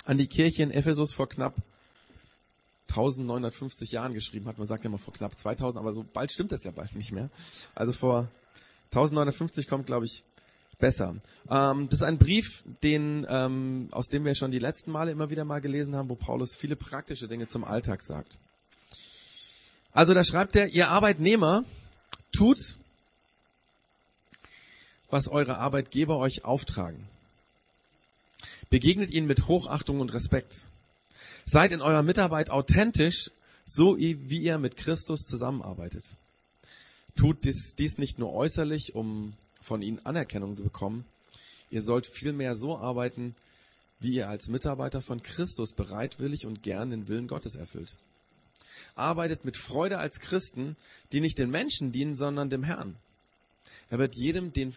an 0.04 0.18
die 0.18 0.26
Kirche 0.26 0.62
in 0.62 0.70
Ephesus 0.70 1.12
vor 1.12 1.28
knapp 1.28 1.54
1950 2.90 3.90
Jahren 3.90 4.14
geschrieben 4.14 4.46
hat. 4.46 4.58
Man 4.58 4.66
sagt 4.66 4.84
ja 4.84 4.90
mal 4.90 4.98
vor 4.98 5.14
knapp 5.14 5.36
2000, 5.36 5.80
aber 5.80 5.92
so 5.92 6.04
bald 6.04 6.30
stimmt 6.30 6.52
das 6.52 6.62
ja 6.62 6.70
bald 6.70 6.94
nicht 6.94 7.10
mehr. 7.10 7.30
Also 7.74 7.92
vor 7.92 8.28
1950 8.92 9.66
kommt, 9.66 9.86
glaube 9.86 10.06
ich, 10.06 10.22
besser. 10.78 11.16
Ähm, 11.50 11.88
das 11.88 12.00
ist 12.00 12.02
ein 12.02 12.18
Brief, 12.18 12.62
den, 12.82 13.26
ähm, 13.28 13.88
aus 13.90 14.08
dem 14.08 14.24
wir 14.24 14.34
schon 14.34 14.50
die 14.50 14.58
letzten 14.58 14.90
Male 14.90 15.12
immer 15.12 15.30
wieder 15.30 15.44
mal 15.44 15.60
gelesen 15.60 15.96
haben, 15.96 16.08
wo 16.08 16.14
Paulus 16.14 16.54
viele 16.54 16.76
praktische 16.76 17.28
Dinge 17.28 17.46
zum 17.46 17.64
Alltag 17.64 18.02
sagt. 18.02 18.38
Also 19.92 20.12
da 20.12 20.24
schreibt 20.24 20.56
er, 20.56 20.68
ihr 20.68 20.88
Arbeitnehmer 20.88 21.64
tut, 22.32 22.76
was 25.08 25.28
eure 25.28 25.58
Arbeitgeber 25.58 26.18
euch 26.18 26.44
auftragen. 26.44 27.08
Begegnet 28.70 29.12
ihnen 29.12 29.28
mit 29.28 29.46
Hochachtung 29.46 30.00
und 30.00 30.12
Respekt. 30.12 30.64
Seid 31.44 31.70
in 31.70 31.82
eurer 31.82 32.02
Mitarbeit 32.02 32.50
authentisch, 32.50 33.30
so 33.66 33.96
wie 33.96 34.38
ihr 34.38 34.58
mit 34.58 34.76
Christus 34.76 35.20
zusammenarbeitet. 35.20 36.04
Tut 37.16 37.44
dies, 37.44 37.74
dies 37.78 37.98
nicht 37.98 38.18
nur 38.18 38.32
äußerlich, 38.32 38.94
um 38.96 39.34
von 39.64 39.82
ihnen 39.82 40.04
Anerkennung 40.04 40.56
zu 40.56 40.62
bekommen. 40.62 41.04
Ihr 41.70 41.82
sollt 41.82 42.06
vielmehr 42.06 42.54
so 42.54 42.76
arbeiten, 42.76 43.34
wie 43.98 44.14
ihr 44.14 44.28
als 44.28 44.48
Mitarbeiter 44.48 45.00
von 45.00 45.22
Christus 45.22 45.72
bereitwillig 45.72 46.46
und 46.46 46.62
gern 46.62 46.90
den 46.90 47.08
Willen 47.08 47.26
Gottes 47.26 47.56
erfüllt. 47.56 47.96
Arbeitet 48.94 49.44
mit 49.44 49.56
Freude 49.56 49.98
als 49.98 50.20
Christen, 50.20 50.76
die 51.12 51.20
nicht 51.20 51.38
den 51.38 51.50
Menschen 51.50 51.90
dienen, 51.90 52.14
sondern 52.14 52.50
dem 52.50 52.62
Herrn. 52.62 52.96
Er 53.90 53.98
wird 53.98 54.14
jedem 54.14 54.52
den, 54.52 54.74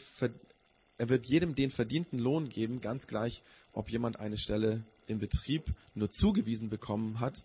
er 0.97 1.09
wird 1.09 1.27
jedem 1.27 1.53
den 1.53 1.69
verdienten 1.69 2.17
Lohn 2.17 2.49
geben, 2.49 2.81
ganz 2.81 3.07
gleich, 3.07 3.43
ob 3.73 3.89
jemand 3.89 4.19
eine 4.19 4.37
Stelle 4.37 4.83
im 5.07 5.19
Betrieb 5.19 5.73
nur 5.93 6.09
zugewiesen 6.09 6.69
bekommen 6.69 7.19
hat 7.19 7.43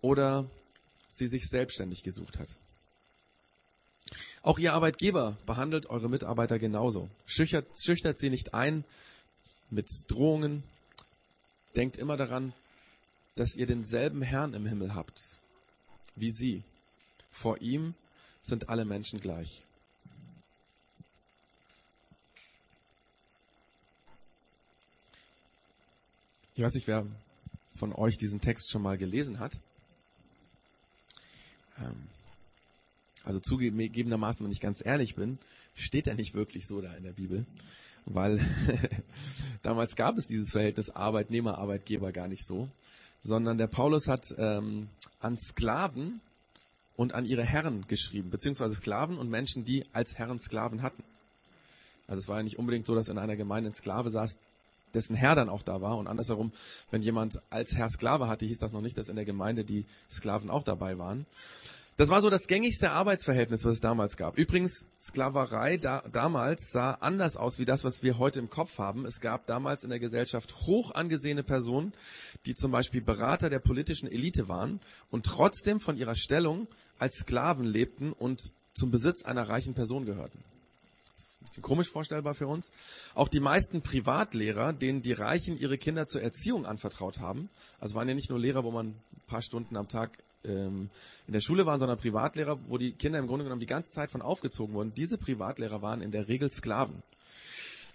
oder 0.00 0.50
sie 1.08 1.28
sich 1.28 1.46
selbstständig 1.48 2.02
gesucht 2.02 2.38
hat. 2.38 2.48
Auch 4.42 4.58
Ihr 4.58 4.74
Arbeitgeber 4.74 5.36
behandelt 5.46 5.86
eure 5.86 6.08
Mitarbeiter 6.08 6.58
genauso. 6.58 7.08
Schüchtert, 7.26 7.66
schüchtert 7.82 8.18
sie 8.18 8.30
nicht 8.30 8.54
ein 8.54 8.84
mit 9.70 9.88
Drohungen. 10.08 10.62
Denkt 11.76 11.96
immer 11.96 12.16
daran, 12.16 12.52
dass 13.34 13.56
ihr 13.56 13.66
denselben 13.66 14.22
Herrn 14.22 14.54
im 14.54 14.66
Himmel 14.66 14.94
habt 14.94 15.20
wie 16.16 16.30
sie. 16.30 16.62
Vor 17.30 17.60
ihm 17.60 17.94
sind 18.42 18.68
alle 18.68 18.84
Menschen 18.84 19.20
gleich. 19.20 19.64
Ich 26.54 26.62
weiß 26.62 26.74
nicht, 26.74 26.86
wer 26.86 27.04
von 27.74 27.92
euch 27.92 28.16
diesen 28.16 28.40
Text 28.40 28.70
schon 28.70 28.82
mal 28.82 28.96
gelesen 28.96 29.40
hat. 29.40 29.60
Ähm, 31.78 32.08
also 33.24 33.40
zugegebenermaßen, 33.40 34.44
wenn 34.44 34.52
ich 34.52 34.60
ganz 34.60 34.84
ehrlich 34.84 35.14
bin, 35.14 35.38
steht 35.74 36.06
er 36.06 36.14
nicht 36.14 36.34
wirklich 36.34 36.66
so 36.66 36.80
da 36.80 36.92
in 36.94 37.04
der 37.04 37.12
Bibel, 37.12 37.46
weil 38.06 38.40
damals 39.62 39.96
gab 39.96 40.18
es 40.18 40.26
dieses 40.26 40.52
Verhältnis 40.52 40.90
Arbeitnehmer-Arbeitgeber 40.90 42.12
gar 42.12 42.28
nicht 42.28 42.46
so, 42.46 42.68
sondern 43.22 43.58
der 43.58 43.66
Paulus 43.66 44.08
hat 44.08 44.34
ähm, 44.38 44.88
an 45.20 45.38
Sklaven 45.38 46.20
und 46.96 47.14
an 47.14 47.24
ihre 47.24 47.42
Herren 47.42 47.86
geschrieben, 47.88 48.30
beziehungsweise 48.30 48.74
Sklaven 48.74 49.18
und 49.18 49.30
Menschen, 49.30 49.64
die 49.64 49.84
als 49.92 50.18
Herren 50.18 50.38
Sklaven 50.38 50.82
hatten. 50.82 51.02
Also 52.06 52.20
es 52.20 52.28
war 52.28 52.36
ja 52.36 52.42
nicht 52.42 52.58
unbedingt 52.58 52.86
so, 52.86 52.94
dass 52.94 53.08
in 53.08 53.18
einer 53.18 53.36
Gemeinde 53.36 53.70
ein 53.70 53.74
Sklave 53.74 54.10
saß, 54.10 54.38
dessen 54.92 55.16
Herr 55.16 55.34
dann 55.34 55.48
auch 55.48 55.62
da 55.62 55.80
war. 55.80 55.96
Und 55.96 56.06
andersherum, 56.06 56.52
wenn 56.90 57.02
jemand 57.02 57.40
als 57.50 57.74
Herr 57.74 57.88
Sklave 57.88 58.28
hatte, 58.28 58.46
hieß 58.46 58.58
das 58.58 58.72
noch 58.72 58.82
nicht, 58.82 58.96
dass 58.96 59.08
in 59.08 59.16
der 59.16 59.24
Gemeinde 59.24 59.64
die 59.64 59.86
Sklaven 60.10 60.50
auch 60.50 60.62
dabei 60.62 60.98
waren. 60.98 61.26
Das 61.96 62.08
war 62.08 62.20
so 62.22 62.28
das 62.28 62.48
gängigste 62.48 62.90
Arbeitsverhältnis, 62.90 63.64
was 63.64 63.74
es 63.74 63.80
damals 63.80 64.16
gab. 64.16 64.36
Übrigens, 64.36 64.86
Sklaverei 65.00 65.76
da, 65.76 66.02
damals 66.12 66.72
sah 66.72 66.94
anders 66.94 67.36
aus 67.36 67.60
wie 67.60 67.64
das, 67.64 67.84
was 67.84 68.02
wir 68.02 68.18
heute 68.18 68.40
im 68.40 68.50
Kopf 68.50 68.78
haben. 68.78 69.06
Es 69.06 69.20
gab 69.20 69.46
damals 69.46 69.84
in 69.84 69.90
der 69.90 70.00
Gesellschaft 70.00 70.66
hoch 70.66 70.90
angesehene 70.90 71.44
Personen, 71.44 71.92
die 72.46 72.56
zum 72.56 72.72
Beispiel 72.72 73.00
Berater 73.00 73.48
der 73.48 73.60
politischen 73.60 74.10
Elite 74.10 74.48
waren 74.48 74.80
und 75.12 75.24
trotzdem 75.24 75.78
von 75.78 75.96
ihrer 75.96 76.16
Stellung 76.16 76.66
als 76.98 77.14
Sklaven 77.14 77.64
lebten 77.64 78.12
und 78.12 78.50
zum 78.72 78.90
Besitz 78.90 79.24
einer 79.24 79.48
reichen 79.48 79.74
Person 79.74 80.04
gehörten. 80.04 80.42
Das 81.14 81.26
ist 81.26 81.36
ein 81.40 81.44
bisschen 81.44 81.62
komisch 81.62 81.90
vorstellbar 81.90 82.34
für 82.34 82.48
uns. 82.48 82.72
Auch 83.14 83.28
die 83.28 83.38
meisten 83.38 83.82
Privatlehrer, 83.82 84.72
denen 84.72 85.02
die 85.02 85.12
Reichen 85.12 85.56
ihre 85.56 85.78
Kinder 85.78 86.08
zur 86.08 86.22
Erziehung 86.22 86.66
anvertraut 86.66 87.20
haben, 87.20 87.50
also 87.78 87.94
waren 87.94 88.08
ja 88.08 88.16
nicht 88.16 88.30
nur 88.30 88.40
Lehrer, 88.40 88.64
wo 88.64 88.72
man 88.72 88.88
ein 88.88 89.02
paar 89.28 89.42
Stunden 89.42 89.76
am 89.76 89.86
Tag 89.86 90.18
ähm, 90.44 90.90
in 91.26 91.32
der 91.32 91.40
Schule 91.40 91.66
waren, 91.66 91.78
sondern 91.78 91.98
Privatlehrer, 91.98 92.58
wo 92.68 92.78
die 92.78 92.92
Kinder 92.92 93.18
im 93.18 93.26
Grunde 93.26 93.44
genommen 93.44 93.60
die 93.60 93.66
ganze 93.66 93.92
Zeit 93.92 94.10
von 94.10 94.22
aufgezogen 94.22 94.74
wurden. 94.74 94.94
Diese 94.94 95.18
Privatlehrer 95.18 95.82
waren 95.82 96.00
in 96.00 96.10
der 96.10 96.28
Regel 96.28 96.50
Sklaven. 96.50 97.02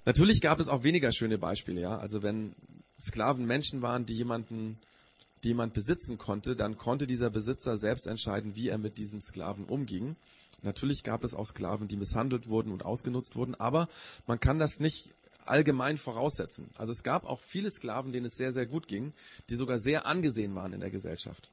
Natürlich 0.05 0.41
gab 0.41 0.59
es 0.59 0.69
auch 0.69 0.83
weniger 0.83 1.11
schöne 1.11 1.37
Beispiele, 1.37 1.81
ja. 1.81 1.97
Also 1.97 2.23
wenn 2.23 2.55
Sklaven 2.99 3.45
Menschen 3.45 3.81
waren, 3.81 4.05
die 4.05 4.15
jemanden, 4.15 4.79
die 5.43 5.49
jemand 5.49 5.73
besitzen 5.73 6.17
konnte, 6.17 6.55
dann 6.55 6.77
konnte 6.77 7.07
dieser 7.07 7.29
Besitzer 7.29 7.77
selbst 7.77 8.07
entscheiden, 8.07 8.55
wie 8.55 8.69
er 8.69 8.77
mit 8.77 8.97
diesem 8.97 9.21
Sklaven 9.21 9.65
umging. 9.65 10.15
Natürlich 10.61 11.03
gab 11.03 11.23
es 11.23 11.33
auch 11.33 11.45
Sklaven, 11.45 11.87
die 11.87 11.95
misshandelt 11.95 12.49
wurden 12.49 12.71
und 12.71 12.83
ausgenutzt 12.83 13.35
wurden, 13.35 13.55
aber 13.55 13.87
man 14.27 14.39
kann 14.39 14.59
das 14.59 14.79
nicht 14.79 15.11
allgemein 15.45 15.97
voraussetzen. 15.97 16.69
Also 16.77 16.91
es 16.91 17.03
gab 17.03 17.25
auch 17.25 17.39
viele 17.41 17.71
Sklaven, 17.71 18.11
denen 18.11 18.25
es 18.25 18.35
sehr, 18.35 18.51
sehr 18.51 18.65
gut 18.65 18.87
ging, 18.87 19.13
die 19.49 19.55
sogar 19.55 19.79
sehr 19.79 20.05
angesehen 20.05 20.53
waren 20.55 20.73
in 20.73 20.79
der 20.79 20.91
Gesellschaft. 20.91 21.49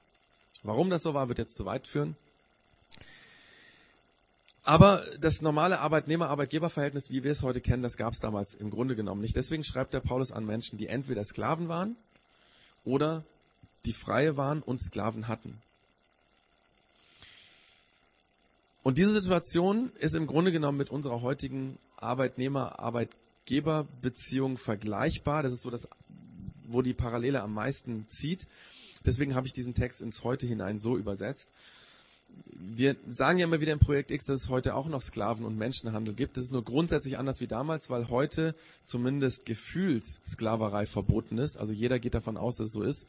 Warum 0.67 0.91
das 0.91 1.03
so 1.03 1.15
war, 1.15 1.29
wird 1.29 1.39
jetzt 1.39 1.57
zu 1.57 1.65
weit 1.65 1.87
führen. 1.87 2.17
Aber 4.65 5.05
das 5.21 5.41
normale 5.43 5.79
Arbeitnehmer-Arbeitgeber-Verhältnis, 5.79 7.11
wie 7.11 7.23
wir 7.23 7.31
es 7.31 7.45
heute 7.45 7.61
kennen, 7.61 7.85
das 7.85 7.97
gab 7.97 8.15
es 8.15 8.19
damals 8.19 8.55
im 8.55 8.71
Grunde 8.71 8.97
genommen 8.97 9.21
nicht. 9.21 9.37
Deswegen 9.37 9.63
schreibt 9.63 9.95
der 9.95 10.01
Paulus 10.01 10.33
an 10.33 10.45
Menschen, 10.45 10.77
die 10.77 10.89
entweder 10.89 11.25
Sklaven 11.25 11.69
waren 11.69 11.95
oder 12.85 13.23
die 13.85 13.93
freie 13.93 14.37
waren 14.37 14.61
und 14.63 14.81
Sklaven 14.81 15.29
hatten. 15.29 15.63
Und 18.83 18.99
diese 18.99 19.21
Situation 19.21 19.93
ist 20.01 20.17
im 20.17 20.27
Grunde 20.27 20.51
genommen 20.51 20.79
mit 20.79 20.91
unserer 20.91 21.23
heutigen 21.23 21.79
Arbeitnehmer-Arbeitgeber-Beziehung 21.97 24.59
vergleichbar. 24.59 25.45
Das 25.45 25.53
ist 25.53 25.63
so 25.63 25.71
das, 25.71 25.87
wo 26.65 26.83
die 26.83 26.95
Parallele 26.95 27.41
am 27.41 27.55
meisten 27.55 28.09
zieht. 28.09 28.49
Deswegen 29.07 29.35
habe 29.35 29.47
ich 29.47 29.53
diesen 29.53 29.75
Text 29.75 30.03
ins 30.03 30.25
Heute 30.25 30.47
hinein 30.47 30.79
so 30.79 30.97
übersetzt. 30.97 31.51
Wir 32.53 32.97
sagen 33.07 33.39
ja 33.39 33.47
immer 33.47 33.61
wieder 33.61 33.73
im 33.73 33.79
Projekt 33.79 34.11
X, 34.11 34.25
dass 34.25 34.43
es 34.43 34.49
heute 34.49 34.75
auch 34.75 34.89
noch 34.89 35.01
Sklaven- 35.01 35.47
und 35.47 35.57
Menschenhandel 35.57 36.13
gibt. 36.13 36.37
Das 36.37 36.45
ist 36.45 36.53
nur 36.53 36.65
grundsätzlich 36.65 37.17
anders 37.17 37.41
wie 37.41 37.47
damals, 37.47 37.89
weil 37.89 38.09
heute 38.09 38.55
zumindest 38.85 39.47
gefühlt 39.47 40.05
Sklaverei 40.27 40.87
verboten 40.87 41.39
ist. 41.39 41.57
Also 41.57 41.73
jeder 41.73 42.01
geht 42.01 42.15
davon 42.15 42.37
aus, 42.37 42.57
dass 42.57 42.67
es 42.67 42.73
so 42.73 42.83
ist. 42.83 43.07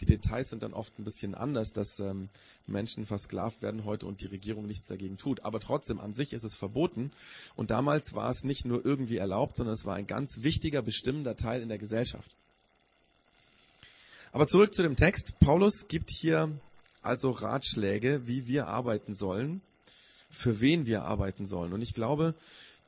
Die 0.00 0.06
Details 0.06 0.50
sind 0.50 0.62
dann 0.62 0.72
oft 0.72 0.98
ein 0.98 1.04
bisschen 1.04 1.34
anders, 1.34 1.72
dass 1.72 2.00
ähm, 2.00 2.28
Menschen 2.66 3.04
versklavt 3.04 3.60
werden 3.60 3.84
heute 3.84 4.06
und 4.06 4.22
die 4.22 4.26
Regierung 4.26 4.66
nichts 4.66 4.86
dagegen 4.86 5.18
tut. 5.18 5.44
Aber 5.44 5.60
trotzdem, 5.60 6.00
an 6.00 6.14
sich 6.14 6.32
ist 6.32 6.44
es 6.44 6.54
verboten. 6.54 7.12
Und 7.54 7.70
damals 7.70 8.14
war 8.14 8.30
es 8.30 8.44
nicht 8.44 8.64
nur 8.64 8.84
irgendwie 8.84 9.18
erlaubt, 9.18 9.56
sondern 9.56 9.74
es 9.74 9.84
war 9.84 9.96
ein 9.96 10.06
ganz 10.06 10.42
wichtiger, 10.42 10.80
bestimmender 10.80 11.36
Teil 11.36 11.60
in 11.60 11.68
der 11.68 11.78
Gesellschaft. 11.78 12.36
Aber 14.32 14.46
zurück 14.46 14.74
zu 14.74 14.82
dem 14.82 14.96
Text. 14.96 15.40
Paulus 15.40 15.88
gibt 15.88 16.10
hier 16.10 16.50
also 17.02 17.30
Ratschläge, 17.30 18.26
wie 18.26 18.46
wir 18.46 18.68
arbeiten 18.68 19.12
sollen, 19.12 19.60
für 20.30 20.60
wen 20.60 20.86
wir 20.86 21.02
arbeiten 21.02 21.46
sollen. 21.46 21.72
Und 21.72 21.82
ich 21.82 21.94
glaube, 21.94 22.34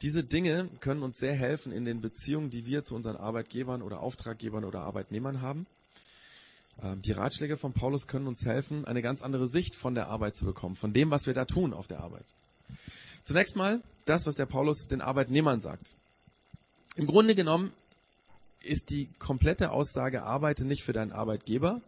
diese 0.03 0.23
Dinge 0.23 0.69
können 0.81 1.03
uns 1.03 1.19
sehr 1.19 1.35
helfen 1.35 1.73
in 1.73 1.85
den 1.85 2.01
Beziehungen, 2.01 2.51
die 2.51 2.67
wir 2.67 2.85
zu 2.85 2.95
unseren 2.95 3.17
Arbeitgebern 3.17 3.83
oder 3.83 4.01
Auftraggebern 4.01 4.65
oder 4.65 4.83
Arbeitnehmern 4.83 5.41
haben. 5.41 5.67
Ähm, 6.81 7.03
die 7.03 7.13
Ratschläge 7.13 7.57
von 7.57 7.73
Paulus 7.73 8.07
können 8.07 8.29
uns 8.29 8.45
helfen, 8.45 8.85
eine 8.85 9.03
ganz 9.03 9.23
andere 9.23 9.47
Sicht 9.49 9.75
von 9.75 9.95
der 9.95 10.09
Arbeit 10.09 10.37
zu 10.37 10.45
bekommen, 10.45 10.77
von 10.77 10.93
dem, 10.93 11.11
was 11.11 11.27
wir 11.27 11.35
da 11.35 11.45
tun 11.45 11.73
auf 11.73 11.89
der 11.89 12.01
Arbeit. 12.01 12.27
Zunächst 13.25 13.57
mal 13.57 13.81
das, 14.05 14.27
was 14.27 14.37
der 14.37 14.47
Paulus 14.47 14.87
den 14.89 15.01
Arbeitnehmern 15.01 15.61
sagt. 15.61 15.95
Im 16.97 17.07
Grunde 17.07 17.35
genommen 17.35 17.73
ist 18.65 18.91
die 18.91 19.09
komplette 19.19 19.71
Aussage, 19.71 20.23
arbeite 20.23 20.65
nicht 20.65 20.83
für 20.83 20.93
deinen 20.93 21.13
Arbeitgeber, 21.13 21.81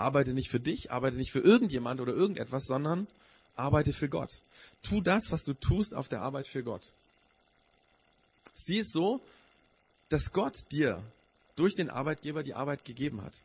Arbeite 0.00 0.32
nicht 0.32 0.50
für 0.50 0.60
dich, 0.60 0.90
arbeite 0.90 1.16
nicht 1.16 1.30
für 1.30 1.40
irgendjemand 1.40 2.00
oder 2.00 2.12
irgendetwas, 2.12 2.64
sondern 2.64 3.06
arbeite 3.54 3.92
für 3.92 4.08
Gott. 4.08 4.42
Tu 4.82 5.00
das, 5.00 5.30
was 5.30 5.44
du 5.44 5.52
tust 5.52 5.94
auf 5.94 6.08
der 6.08 6.22
Arbeit 6.22 6.48
für 6.48 6.62
Gott. 6.64 6.92
Sieh 8.54 8.78
es 8.78 8.90
so, 8.90 9.20
dass 10.08 10.32
Gott 10.32 10.72
dir 10.72 11.02
durch 11.56 11.74
den 11.74 11.90
Arbeitgeber 11.90 12.42
die 12.42 12.54
Arbeit 12.54 12.84
gegeben 12.84 13.22
hat. 13.22 13.42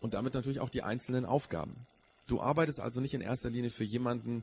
Und 0.00 0.14
damit 0.14 0.34
natürlich 0.34 0.60
auch 0.60 0.68
die 0.68 0.82
einzelnen 0.82 1.24
Aufgaben. 1.24 1.86
Du 2.26 2.40
arbeitest 2.40 2.80
also 2.80 3.00
nicht 3.00 3.14
in 3.14 3.20
erster 3.20 3.50
Linie 3.50 3.70
für 3.70 3.84
jemanden, 3.84 4.42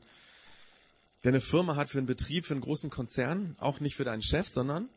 der 1.24 1.30
eine 1.30 1.40
Firma 1.40 1.76
hat, 1.76 1.90
für 1.90 1.98
einen 1.98 2.06
Betrieb, 2.06 2.46
für 2.46 2.54
einen 2.54 2.62
großen 2.62 2.90
Konzern, 2.90 3.54
auch 3.60 3.78
nicht 3.80 3.94
für 3.94 4.04
deinen 4.04 4.22
Chef, 4.22 4.48
sondern 4.48 4.88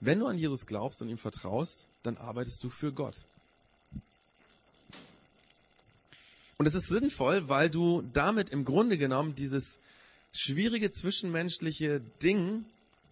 wenn 0.00 0.20
du 0.20 0.26
an 0.26 0.38
Jesus 0.38 0.66
glaubst 0.66 1.02
und 1.02 1.08
ihm 1.08 1.18
vertraust, 1.18 1.88
dann 2.02 2.16
arbeitest 2.16 2.62
du 2.62 2.70
für 2.70 2.92
Gott. 2.92 3.26
Und 6.56 6.66
es 6.66 6.74
ist 6.74 6.88
sinnvoll, 6.88 7.48
weil 7.48 7.70
du 7.70 8.02
damit 8.12 8.50
im 8.50 8.64
Grunde 8.64 8.98
genommen 8.98 9.34
dieses 9.34 9.78
schwierige 10.32 10.90
zwischenmenschliche 10.90 12.00
Ding, 12.22 12.64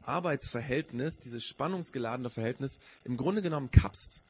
Arbeitsverhältnis, 0.02 1.18
dieses 1.18 1.44
spannungsgeladene 1.44 2.30
Verhältnis 2.30 2.78
im 3.04 3.16
Grunde 3.16 3.42
genommen 3.42 3.70
kappst. 3.70 4.20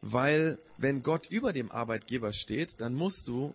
Weil 0.00 0.58
wenn 0.76 1.02
Gott 1.02 1.26
über 1.28 1.52
dem 1.52 1.70
Arbeitgeber 1.70 2.32
steht, 2.32 2.80
dann 2.80 2.94
musst 2.94 3.28
du 3.28 3.54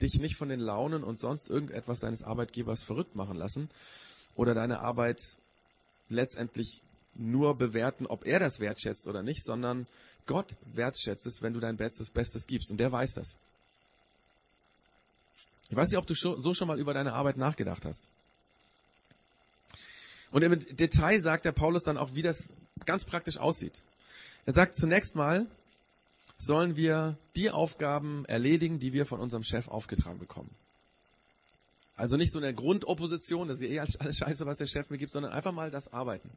dich 0.00 0.18
nicht 0.18 0.36
von 0.36 0.48
den 0.48 0.60
Launen 0.60 1.04
und 1.04 1.18
sonst 1.18 1.50
irgendetwas 1.50 2.00
deines 2.00 2.22
Arbeitgebers 2.22 2.84
verrückt 2.84 3.16
machen 3.16 3.36
lassen 3.36 3.68
oder 4.34 4.54
deine 4.54 4.80
Arbeit 4.80 5.20
letztendlich 6.08 6.82
nur 7.18 7.56
bewerten, 7.56 8.06
ob 8.06 8.26
er 8.26 8.38
das 8.38 8.60
wertschätzt 8.60 9.08
oder 9.08 9.22
nicht, 9.22 9.44
sondern 9.44 9.86
Gott 10.26 10.56
wertschätzt 10.74 11.26
es, 11.26 11.42
wenn 11.42 11.54
du 11.54 11.60
dein 11.60 11.76
Bestes, 11.76 12.10
Bestes 12.10 12.46
gibst. 12.46 12.70
Und 12.70 12.78
der 12.78 12.92
weiß 12.92 13.14
das. 13.14 13.38
Ich 15.70 15.76
weiß 15.76 15.90
nicht, 15.90 15.98
ob 15.98 16.06
du 16.06 16.14
so 16.14 16.54
schon 16.54 16.68
mal 16.68 16.78
über 16.78 16.94
deine 16.94 17.12
Arbeit 17.12 17.36
nachgedacht 17.36 17.84
hast. 17.84 18.08
Und 20.30 20.42
im 20.42 20.58
Detail 20.76 21.20
sagt 21.20 21.44
der 21.44 21.52
Paulus 21.52 21.82
dann 21.82 21.96
auch, 21.96 22.14
wie 22.14 22.22
das 22.22 22.52
ganz 22.84 23.04
praktisch 23.04 23.38
aussieht. 23.38 23.82
Er 24.46 24.52
sagt 24.52 24.74
zunächst 24.74 25.14
mal, 25.14 25.46
sollen 26.36 26.76
wir 26.76 27.16
die 27.34 27.50
Aufgaben 27.50 28.24
erledigen, 28.26 28.78
die 28.78 28.92
wir 28.92 29.06
von 29.06 29.20
unserem 29.20 29.42
Chef 29.42 29.68
aufgetragen 29.68 30.18
bekommen. 30.18 30.50
Also 31.96 32.16
nicht 32.16 32.32
so 32.32 32.38
eine 32.38 32.54
Grundopposition, 32.54 33.48
das 33.48 33.60
ist 33.60 33.64
eh 33.64 33.80
alles 33.80 34.18
scheiße, 34.18 34.46
was 34.46 34.58
der 34.58 34.66
Chef 34.66 34.88
mir 34.88 34.98
gibt, 34.98 35.10
sondern 35.10 35.32
einfach 35.32 35.52
mal 35.52 35.70
das 35.70 35.92
Arbeiten. 35.92 36.30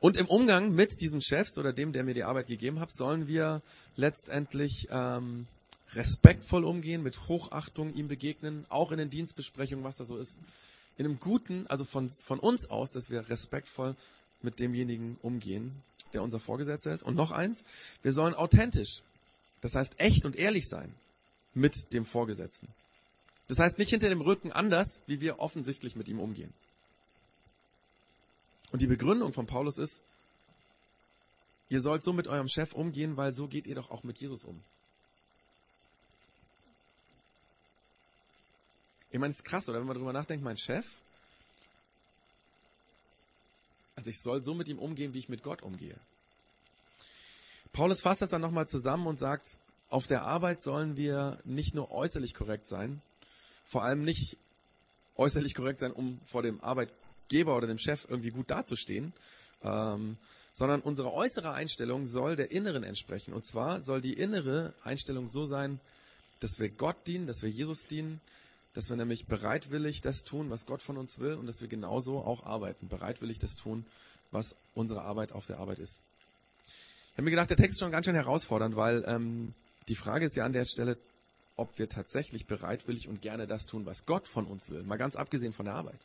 Und 0.00 0.16
im 0.16 0.26
Umgang 0.26 0.74
mit 0.74 1.00
diesen 1.02 1.20
Chefs 1.20 1.58
oder 1.58 1.74
dem, 1.74 1.92
der 1.92 2.04
mir 2.04 2.14
die 2.14 2.24
Arbeit 2.24 2.46
gegeben 2.46 2.80
hat, 2.80 2.90
sollen 2.90 3.28
wir 3.28 3.60
letztendlich 3.96 4.88
ähm, 4.90 5.46
respektvoll 5.92 6.64
umgehen, 6.64 7.02
mit 7.02 7.28
Hochachtung 7.28 7.92
ihm 7.94 8.08
begegnen, 8.08 8.64
auch 8.70 8.92
in 8.92 8.98
den 8.98 9.10
Dienstbesprechungen, 9.10 9.84
was 9.84 9.96
da 9.96 10.04
so 10.04 10.16
ist. 10.16 10.38
In 10.96 11.04
einem 11.04 11.20
guten, 11.20 11.66
also 11.68 11.84
von, 11.84 12.08
von 12.08 12.38
uns 12.38 12.70
aus, 12.70 12.92
dass 12.92 13.10
wir 13.10 13.28
respektvoll 13.28 13.94
mit 14.42 14.58
demjenigen 14.58 15.18
umgehen, 15.22 15.82
der 16.14 16.22
unser 16.22 16.40
Vorgesetzter 16.40 16.92
ist. 16.92 17.02
Und 17.02 17.14
noch 17.14 17.30
eins, 17.30 17.64
wir 18.02 18.12
sollen 18.12 18.34
authentisch, 18.34 19.02
das 19.60 19.74
heißt 19.74 19.94
echt 19.98 20.24
und 20.24 20.34
ehrlich 20.36 20.68
sein 20.68 20.94
mit 21.52 21.92
dem 21.92 22.06
Vorgesetzten. 22.06 22.68
Das 23.48 23.58
heißt 23.58 23.78
nicht 23.78 23.90
hinter 23.90 24.08
dem 24.08 24.20
Rücken 24.20 24.52
anders, 24.52 25.02
wie 25.06 25.20
wir 25.20 25.40
offensichtlich 25.40 25.96
mit 25.96 26.08
ihm 26.08 26.20
umgehen. 26.20 26.54
Und 28.72 28.82
die 28.82 28.86
Begründung 28.86 29.32
von 29.32 29.46
Paulus 29.46 29.78
ist, 29.78 30.02
ihr 31.68 31.80
sollt 31.80 32.02
so 32.02 32.12
mit 32.12 32.28
eurem 32.28 32.48
Chef 32.48 32.72
umgehen, 32.72 33.16
weil 33.16 33.32
so 33.32 33.48
geht 33.48 33.66
ihr 33.66 33.74
doch 33.74 33.90
auch 33.90 34.02
mit 34.02 34.18
Jesus 34.18 34.44
um. 34.44 34.62
Ich 39.10 39.18
meine, 39.18 39.32
ist 39.32 39.44
krass, 39.44 39.68
oder 39.68 39.80
wenn 39.80 39.86
man 39.86 39.96
darüber 39.96 40.12
nachdenkt, 40.12 40.44
mein 40.44 40.56
Chef, 40.56 40.86
also 43.96 44.08
ich 44.08 44.20
soll 44.20 44.42
so 44.42 44.54
mit 44.54 44.68
ihm 44.68 44.78
umgehen, 44.78 45.12
wie 45.14 45.18
ich 45.18 45.28
mit 45.28 45.42
Gott 45.42 45.62
umgehe. 45.62 45.96
Paulus 47.72 48.00
fasst 48.00 48.22
das 48.22 48.30
dann 48.30 48.40
nochmal 48.40 48.68
zusammen 48.68 49.06
und 49.06 49.18
sagt, 49.18 49.58
auf 49.88 50.06
der 50.06 50.22
Arbeit 50.22 50.62
sollen 50.62 50.96
wir 50.96 51.40
nicht 51.44 51.74
nur 51.74 51.90
äußerlich 51.90 52.34
korrekt 52.34 52.68
sein, 52.68 53.02
vor 53.66 53.82
allem 53.82 54.04
nicht 54.04 54.38
äußerlich 55.16 55.54
korrekt 55.54 55.80
sein, 55.80 55.92
um 55.92 56.20
vor 56.24 56.42
dem 56.42 56.60
Arbeit, 56.62 56.92
Arbeitgeber 57.30 57.56
oder 57.56 57.66
dem 57.66 57.78
Chef 57.78 58.06
irgendwie 58.08 58.30
gut 58.30 58.50
dazustehen, 58.50 59.12
ähm, 59.62 60.16
sondern 60.52 60.80
unsere 60.80 61.12
äußere 61.12 61.52
Einstellung 61.52 62.06
soll 62.06 62.36
der 62.36 62.50
inneren 62.50 62.82
entsprechen. 62.82 63.32
Und 63.32 63.44
zwar 63.44 63.80
soll 63.80 64.00
die 64.00 64.14
innere 64.14 64.74
Einstellung 64.82 65.30
so 65.30 65.44
sein, 65.44 65.80
dass 66.40 66.58
wir 66.58 66.68
Gott 66.68 66.96
dienen, 67.06 67.26
dass 67.26 67.42
wir 67.42 67.50
Jesus 67.50 67.82
dienen, 67.82 68.20
dass 68.74 68.88
wir 68.88 68.96
nämlich 68.96 69.26
bereitwillig 69.26 70.00
das 70.00 70.24
tun, 70.24 70.50
was 70.50 70.66
Gott 70.66 70.82
von 70.82 70.96
uns 70.96 71.18
will 71.18 71.34
und 71.34 71.46
dass 71.46 71.60
wir 71.60 71.68
genauso 71.68 72.18
auch 72.18 72.44
arbeiten, 72.46 72.88
bereitwillig 72.88 73.38
das 73.38 73.54
tun, 73.54 73.84
was 74.32 74.56
unsere 74.74 75.02
Arbeit 75.02 75.32
auf 75.32 75.46
der 75.46 75.58
Arbeit 75.58 75.78
ist. 75.78 76.02
Ich 77.12 77.14
habe 77.14 77.24
mir 77.24 77.30
gedacht, 77.30 77.50
der 77.50 77.56
Text 77.56 77.74
ist 77.74 77.80
schon 77.80 77.90
ganz 77.90 78.06
schön 78.06 78.14
herausfordernd, 78.14 78.76
weil 78.76 79.04
ähm, 79.06 79.54
die 79.88 79.96
Frage 79.96 80.26
ist 80.26 80.36
ja 80.36 80.44
an 80.44 80.52
der 80.52 80.64
Stelle, 80.64 80.96
ob 81.56 81.78
wir 81.78 81.88
tatsächlich 81.88 82.46
bereitwillig 82.46 83.08
und 83.08 83.22
gerne 83.22 83.46
das 83.46 83.66
tun, 83.66 83.86
was 83.86 84.06
Gott 84.06 84.26
von 84.26 84.46
uns 84.46 84.70
will, 84.70 84.82
mal 84.82 84.96
ganz 84.96 85.16
abgesehen 85.16 85.52
von 85.52 85.66
der 85.66 85.74
Arbeit. 85.74 86.00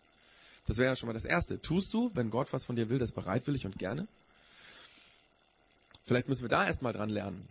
Das 0.67 0.77
wäre 0.77 0.89
ja 0.89 0.95
schon 0.95 1.07
mal 1.07 1.13
das 1.13 1.25
Erste. 1.25 1.61
Tust 1.61 1.93
du, 1.93 2.11
wenn 2.13 2.31
Gott 2.31 2.51
was 2.51 2.65
von 2.65 2.75
dir 2.75 2.89
will, 2.89 2.97
das 2.97 3.11
bereitwillig 3.11 3.65
und 3.65 3.77
gerne? 3.77 4.07
Vielleicht 6.05 6.27
müssen 6.27 6.43
wir 6.43 6.49
da 6.49 6.65
erstmal 6.65 6.93
dran 6.93 7.09
lernen. 7.09 7.47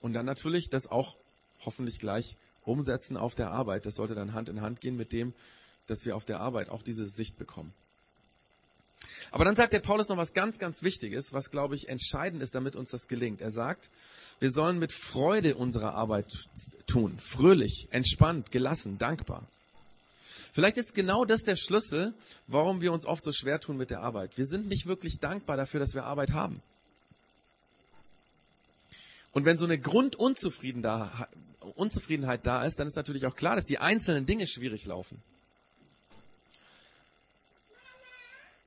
Und 0.00 0.12
dann 0.12 0.26
natürlich 0.26 0.68
das 0.68 0.88
auch 0.88 1.16
hoffentlich 1.64 1.98
gleich 1.98 2.36
umsetzen 2.64 3.16
auf 3.16 3.34
der 3.34 3.50
Arbeit. 3.50 3.86
Das 3.86 3.94
sollte 3.94 4.14
dann 4.14 4.34
Hand 4.34 4.48
in 4.48 4.60
Hand 4.60 4.80
gehen 4.80 4.96
mit 4.96 5.12
dem, 5.12 5.32
dass 5.86 6.04
wir 6.04 6.16
auf 6.16 6.24
der 6.24 6.40
Arbeit 6.40 6.68
auch 6.68 6.82
diese 6.82 7.08
Sicht 7.08 7.38
bekommen. 7.38 7.72
Aber 9.30 9.44
dann 9.44 9.56
sagt 9.56 9.72
der 9.72 9.80
Paulus 9.80 10.08
noch 10.08 10.16
was 10.16 10.32
ganz, 10.32 10.58
ganz 10.58 10.82
Wichtiges, 10.82 11.32
was, 11.32 11.50
glaube 11.50 11.74
ich, 11.74 11.88
entscheidend 11.88 12.42
ist, 12.42 12.54
damit 12.54 12.76
uns 12.76 12.90
das 12.90 13.08
gelingt. 13.08 13.40
Er 13.40 13.50
sagt, 13.50 13.90
wir 14.38 14.50
sollen 14.50 14.78
mit 14.78 14.92
Freude 14.92 15.56
unsere 15.56 15.92
Arbeit 15.92 16.26
tun. 16.86 17.18
Fröhlich, 17.18 17.88
entspannt, 17.90 18.52
gelassen, 18.52 18.98
dankbar. 18.98 19.46
Vielleicht 20.56 20.78
ist 20.78 20.94
genau 20.94 21.26
das 21.26 21.42
der 21.42 21.54
Schlüssel, 21.54 22.14
warum 22.46 22.80
wir 22.80 22.90
uns 22.90 23.04
oft 23.04 23.22
so 23.22 23.30
schwer 23.30 23.60
tun 23.60 23.76
mit 23.76 23.90
der 23.90 24.00
Arbeit. 24.00 24.38
Wir 24.38 24.46
sind 24.46 24.68
nicht 24.68 24.86
wirklich 24.86 25.18
dankbar 25.18 25.58
dafür, 25.58 25.80
dass 25.80 25.92
wir 25.92 26.04
Arbeit 26.04 26.32
haben. 26.32 26.62
Und 29.32 29.44
wenn 29.44 29.58
so 29.58 29.66
eine 29.66 29.78
Grundunzufriedenheit 29.78 32.46
da 32.46 32.64
ist, 32.64 32.80
dann 32.80 32.86
ist 32.86 32.96
natürlich 32.96 33.26
auch 33.26 33.36
klar, 33.36 33.56
dass 33.56 33.66
die 33.66 33.76
einzelnen 33.76 34.24
Dinge 34.24 34.46
schwierig 34.46 34.86
laufen. 34.86 35.22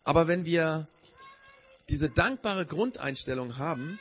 Aber 0.03 0.27
wenn 0.27 0.45
wir 0.45 0.87
diese 1.89 2.11
dankbare 2.11 2.67
Grundeinstellung 2.67 3.57
haben, 3.57 3.97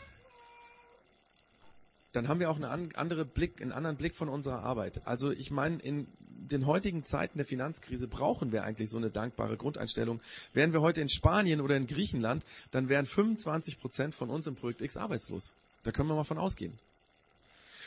dann 2.12 2.29
haben 2.29 2.38
wir 2.38 2.51
auch 2.51 2.57
einen, 2.57 2.94
andere 2.96 3.24
Blick, 3.24 3.62
einen 3.62 3.72
anderen 3.72 3.96
Blick 3.96 4.14
von 4.14 4.29
unserer 4.29 4.62
Arbeit. 4.62 5.01
Also 5.07 5.31
ich 5.31 5.51
meine, 5.51 5.79
in 5.79 6.07
den 6.48 6.66
heutigen 6.66 7.04
Zeiten 7.04 7.38
der 7.38 7.46
Finanzkrise 7.46 8.08
brauchen 8.08 8.52
wir 8.52 8.64
eigentlich 8.64 8.90
so 8.90 8.96
eine 8.96 9.11
dankbare 9.11 9.56
Grundeinstellung. 9.56 10.20
Wären 10.54 10.72
wir 10.72 10.80
heute 10.80 11.00
in 11.00 11.08
Spanien 11.08 11.61
oder 11.61 11.76
in 11.76 11.87
Griechenland, 11.87 12.44
dann 12.70 12.88
wären 12.88 13.06
25 13.06 13.80
Prozent 13.80 14.14
von 14.14 14.30
uns 14.30 14.46
im 14.46 14.54
Projekt 14.54 14.80
X 14.80 14.96
arbeitslos. 14.96 15.54
Da 15.82 15.92
können 15.92 16.08
wir 16.08 16.16
mal 16.16 16.24
von 16.24 16.38
ausgehen. 16.38 16.78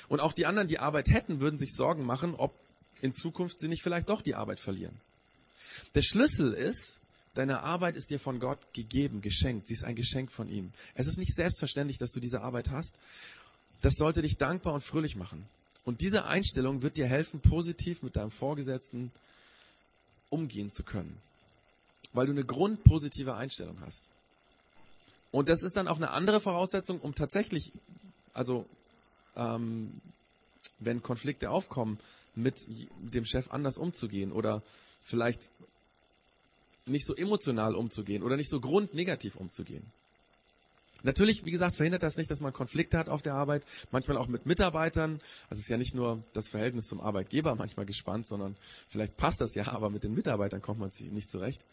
Und 0.08 0.20
auch 0.20 0.34
die 0.34 0.46
anderen, 0.46 0.68
die 0.68 0.80
Arbeit 0.80 1.10
hätten, 1.10 1.40
würden 1.40 1.60
sich 1.60 1.74
Sorgen 1.74 2.06
machen, 2.06 2.36
ob 2.36 2.54
in 3.02 3.14
Zukunft 3.14 3.60
sie 3.60 3.68
nicht 3.68 3.84
vielleicht 3.84 4.10
doch 4.10 4.22
die 4.22 4.36
Arbeit 4.36 4.60
verlieren. 4.60 5.00
Der 5.96 6.02
Schlüssel 6.02 6.54
ist, 6.54 7.00
deine 7.34 7.62
Arbeit 7.62 7.96
ist 7.96 8.10
dir 8.12 8.20
von 8.20 8.40
Gott 8.40 8.74
gegeben, 8.74 9.22
geschenkt. 9.22 9.68
Sie 9.68 9.74
ist 9.74 9.84
ein 9.84 9.96
Geschenk 9.96 10.32
von 10.32 10.50
ihm. 10.50 10.72
Es 10.96 11.08
ist 11.08 11.18
nicht 11.18 11.34
selbstverständlich, 11.34 11.98
dass 11.98 12.12
du 12.12 12.20
diese 12.20 12.42
Arbeit 12.42 12.70
hast. 12.70 12.96
Das 13.82 13.94
sollte 13.96 14.22
dich 14.22 14.38
dankbar 14.38 14.74
und 14.74 14.84
fröhlich 14.84 15.16
machen. 15.16 15.48
Und 15.84 16.02
diese 16.02 16.26
Einstellung 16.26 16.82
wird 16.82 16.98
dir 16.98 17.08
helfen, 17.08 17.42
positiv 17.42 18.04
mit 18.04 18.16
deinem 18.16 18.32
Vorgesetzten 18.32 19.12
umgehen 20.30 20.72
zu 20.72 20.84
können. 20.84 21.18
Weil 22.14 22.28
du 22.28 22.34
eine 22.34 22.46
grundpositive 22.46 23.36
Einstellung 23.36 23.80
hast. 23.82 24.08
Und 25.32 25.50
das 25.50 25.64
ist 25.64 25.78
dann 25.78 25.88
auch 25.88 25.98
eine 25.98 26.12
andere 26.12 26.42
Voraussetzung, 26.42 27.00
um 27.00 27.16
tatsächlich, 27.16 27.72
also 28.34 28.66
ähm, 29.36 30.02
wenn 30.80 31.02
Konflikte 31.02 31.50
aufkommen, 31.50 32.00
mit 32.36 32.68
dem 33.00 33.26
Chef 33.26 33.52
anders 33.52 33.78
umzugehen 33.78 34.32
oder 34.32 34.62
vielleicht 35.04 35.50
nicht 36.86 37.06
so 37.06 37.16
emotional 37.16 37.76
umzugehen 37.76 38.24
oder 38.24 38.38
nicht 38.38 38.50
so 38.50 38.60
grundnegativ 38.60 39.36
umzugehen. 39.36 39.86
Natürlich, 41.04 41.46
wie 41.46 41.52
gesagt, 41.52 41.76
verhindert 41.76 42.04
das 42.04 42.18
nicht, 42.18 42.30
dass 42.30 42.42
man 42.42 42.54
Konflikte 42.54 42.98
hat 42.98 43.10
auf 43.10 43.22
der 43.22 43.34
Arbeit, 43.34 43.66
manchmal 43.92 44.18
auch 44.18 44.28
mit 44.28 44.46
Mitarbeitern. 44.46 45.20
Also 45.50 45.60
es 45.60 45.66
ist 45.66 45.70
ja 45.70 45.78
nicht 45.78 45.96
nur 45.96 46.24
das 46.34 46.48
Verhältnis 46.48 46.88
zum 46.88 47.02
Arbeitgeber 47.02 47.56
manchmal 47.56 47.86
gespannt, 47.86 48.28
sondern 48.28 48.56
vielleicht 48.88 49.18
passt 49.18 49.42
das 49.42 49.56
ja, 49.56 49.68
aber 49.68 49.90
mit 49.90 50.04
den 50.04 50.14
Mitarbeitern 50.14 50.62
kommt 50.62 50.80
man 50.80 50.92
sich 50.92 51.12
nicht 51.12 51.30
zurecht. 51.30 51.66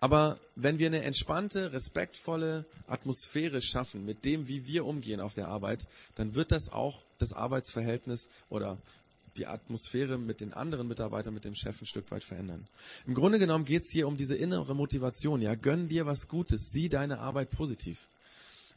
Aber 0.00 0.38
wenn 0.54 0.78
wir 0.78 0.86
eine 0.86 1.02
entspannte, 1.02 1.72
respektvolle 1.72 2.64
Atmosphäre 2.86 3.60
schaffen 3.60 4.04
mit 4.04 4.24
dem, 4.24 4.46
wie 4.46 4.64
wir 4.66 4.84
umgehen 4.84 5.20
auf 5.20 5.34
der 5.34 5.48
Arbeit, 5.48 5.88
dann 6.14 6.36
wird 6.36 6.52
das 6.52 6.70
auch 6.70 7.02
das 7.18 7.32
Arbeitsverhältnis 7.32 8.28
oder 8.48 8.78
die 9.38 9.46
Atmosphäre 9.46 10.18
mit 10.18 10.40
den 10.40 10.52
anderen 10.52 10.88
Mitarbeitern, 10.88 11.32
mit 11.32 11.44
dem 11.44 11.54
Chef 11.54 11.80
ein 11.80 11.86
Stück 11.86 12.10
weit 12.10 12.24
verändern. 12.24 12.66
Im 13.06 13.14
Grunde 13.14 13.38
genommen 13.38 13.64
geht 13.64 13.82
es 13.84 13.90
hier 13.90 14.08
um 14.08 14.16
diese 14.16 14.36
innere 14.36 14.74
Motivation. 14.74 15.40
Ja, 15.40 15.54
gönn 15.54 15.88
dir 15.88 16.06
was 16.06 16.28
Gutes, 16.28 16.70
sieh 16.70 16.88
deine 16.88 17.20
Arbeit 17.20 17.50
positiv. 17.50 18.08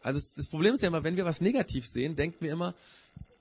Also 0.02 0.20
das 0.36 0.48
Problem 0.48 0.74
ist 0.74 0.82
ja 0.82 0.88
immer, 0.88 1.04
wenn 1.04 1.18
wir 1.18 1.26
was 1.26 1.42
negativ 1.42 1.86
sehen, 1.86 2.16
denken 2.16 2.38
wir 2.40 2.52
immer, 2.52 2.74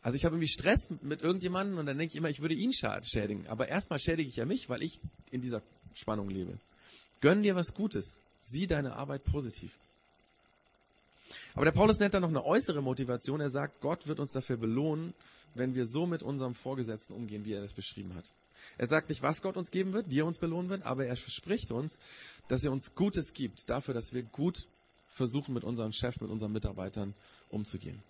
also 0.03 0.17
ich 0.17 0.25
habe 0.25 0.35
irgendwie 0.35 0.49
Stress 0.49 0.89
mit 1.03 1.23
irgendjemandem 1.23 1.79
und 1.79 1.87
dann 1.87 1.99
denke 1.99 2.13
ich 2.13 2.17
immer, 2.17 2.31
ich 2.31 2.41
würde 2.41 2.55
ihn 2.55 2.73
schädigen. 2.73 3.47
Aber 3.49 3.69
erstmal 3.69 3.99
schädige 3.99 4.29
ich 4.29 4.37
ja 4.37 4.47
mich, 4.47 4.69
weil 4.69 4.83
ich 4.83 5.01
in 5.31 5.41
dieser 5.41 5.63
Spannung 5.95 6.31
lebe. 6.31 6.59
Gönn 7.21 7.43
dir 7.43 7.55
was 7.55 7.75
Gutes. 7.75 8.21
Sieh 8.41 8.67
deine 8.67 8.95
Arbeit 8.95 9.25
positiv. 9.25 9.73
Aber 11.55 11.65
der 11.65 11.73
Paulus 11.73 11.99
nennt 11.99 12.15
da 12.15 12.21
noch 12.21 12.29
eine 12.29 12.45
äußere 12.45 12.83
Motivation. 12.83 13.41
Er 13.41 13.51
sagt, 13.51 13.81
Gott 13.81 14.07
wird 14.07 14.21
uns 14.21 14.33
dafür 14.33 14.57
belohnen, 14.57 15.15
wenn 15.55 15.75
wir 15.75 15.87
so 15.87 16.07
mit 16.07 16.23
unserem 16.23 16.55
Vorgesetzten 16.55 17.13
umgehen, 17.13 17.45
wie 17.45 17.55
er 17.55 17.63
das 17.63 17.73
beschrieben 17.73 18.15
hat. 18.15 18.31
Er 18.79 18.87
sagt 18.87 19.09
nicht, 19.09 19.23
was 19.23 19.43
Gott 19.43 19.57
uns 19.57 19.71
geben 19.71 19.93
wird, 19.93 20.11
wie 20.11 20.21
er 20.21 20.27
uns 20.27 20.39
belohnen 20.39 20.71
wird, 20.71 20.85
aber 20.85 21.07
er 21.07 21.17
verspricht 21.17 21.71
uns, 21.71 21.99
dass 22.49 22.65
er 22.65 22.73
uns 22.73 22.95
Gutes 22.95 23.33
gibt, 23.33 23.69
dafür, 23.71 23.95
dass 23.95 24.13
wir 24.13 24.23
gut 24.23 24.67
versuchen, 25.09 25.55
mit 25.55 25.65
unserem 25.65 25.93
Chef, 25.93 26.21
mit 26.21 26.31
unseren 26.31 26.53
Mitarbeitern 26.53 27.15
umzugehen. 27.51 28.01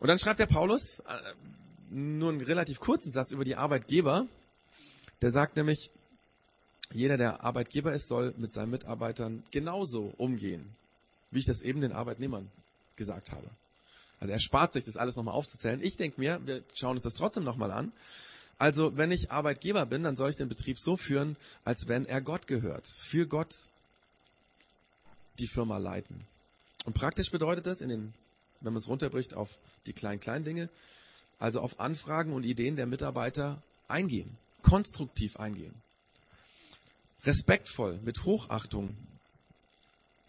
Und 0.00 0.08
dann 0.08 0.18
schreibt 0.18 0.40
der 0.40 0.46
Paulus 0.46 1.00
äh, 1.00 1.04
nur 1.90 2.30
einen 2.30 2.40
relativ 2.40 2.80
kurzen 2.80 3.12
Satz 3.12 3.32
über 3.32 3.44
die 3.44 3.56
Arbeitgeber. 3.56 4.26
Der 5.20 5.30
sagt 5.30 5.56
nämlich, 5.56 5.90
jeder, 6.92 7.16
der 7.16 7.44
Arbeitgeber 7.44 7.92
ist, 7.92 8.08
soll 8.08 8.34
mit 8.36 8.52
seinen 8.52 8.70
Mitarbeitern 8.70 9.44
genauso 9.50 10.12
umgehen, 10.16 10.74
wie 11.30 11.38
ich 11.38 11.46
das 11.46 11.62
eben 11.62 11.80
den 11.80 11.92
Arbeitnehmern 11.92 12.50
gesagt 12.96 13.32
habe. 13.32 13.48
Also 14.20 14.32
er 14.32 14.40
spart 14.40 14.72
sich 14.72 14.84
das 14.84 14.96
alles 14.96 15.16
nochmal 15.16 15.34
aufzuzählen. 15.34 15.82
Ich 15.82 15.96
denke 15.96 16.20
mir, 16.20 16.40
wir 16.44 16.62
schauen 16.74 16.96
uns 16.96 17.04
das 17.04 17.14
trotzdem 17.14 17.44
nochmal 17.44 17.72
an. 17.72 17.92
Also 18.58 18.96
wenn 18.96 19.10
ich 19.10 19.30
Arbeitgeber 19.30 19.86
bin, 19.86 20.02
dann 20.02 20.16
soll 20.16 20.30
ich 20.30 20.36
den 20.36 20.50
Betrieb 20.50 20.78
so 20.78 20.96
führen, 20.98 21.36
als 21.64 21.88
wenn 21.88 22.04
er 22.04 22.20
Gott 22.20 22.46
gehört. 22.46 22.86
Für 22.86 23.26
Gott 23.26 23.54
die 25.38 25.46
Firma 25.46 25.78
leiten. 25.78 26.26
Und 26.84 26.92
praktisch 26.92 27.30
bedeutet 27.30 27.66
das, 27.66 27.80
in 27.80 27.88
den, 27.88 28.14
wenn 28.60 28.74
man 28.74 28.80
es 28.80 28.88
runterbricht 28.88 29.32
auf 29.32 29.56
die 29.86 29.94
kleinen, 29.94 30.20
kleinen 30.20 30.44
Dinge, 30.44 30.68
also 31.38 31.60
auf 31.60 31.80
Anfragen 31.80 32.34
und 32.34 32.44
Ideen 32.44 32.76
der 32.76 32.86
Mitarbeiter 32.86 33.62
eingehen, 33.88 34.36
konstruktiv 34.62 35.38
eingehen, 35.38 35.74
respektvoll, 37.24 37.98
mit 38.04 38.24
Hochachtung 38.24 38.94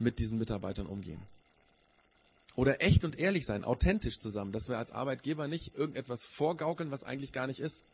mit 0.01 0.19
diesen 0.19 0.37
Mitarbeitern 0.37 0.87
umgehen. 0.87 1.21
Oder 2.55 2.81
echt 2.81 3.05
und 3.05 3.17
ehrlich 3.17 3.45
sein, 3.45 3.63
authentisch 3.63 4.19
zusammen, 4.19 4.51
dass 4.51 4.67
wir 4.67 4.77
als 4.77 4.91
Arbeitgeber 4.91 5.47
nicht 5.47 5.75
irgendetwas 5.75 6.25
vorgaukeln, 6.25 6.91
was 6.91 7.03
eigentlich 7.03 7.31
gar 7.31 7.47
nicht 7.47 7.59
ist. 7.59 7.85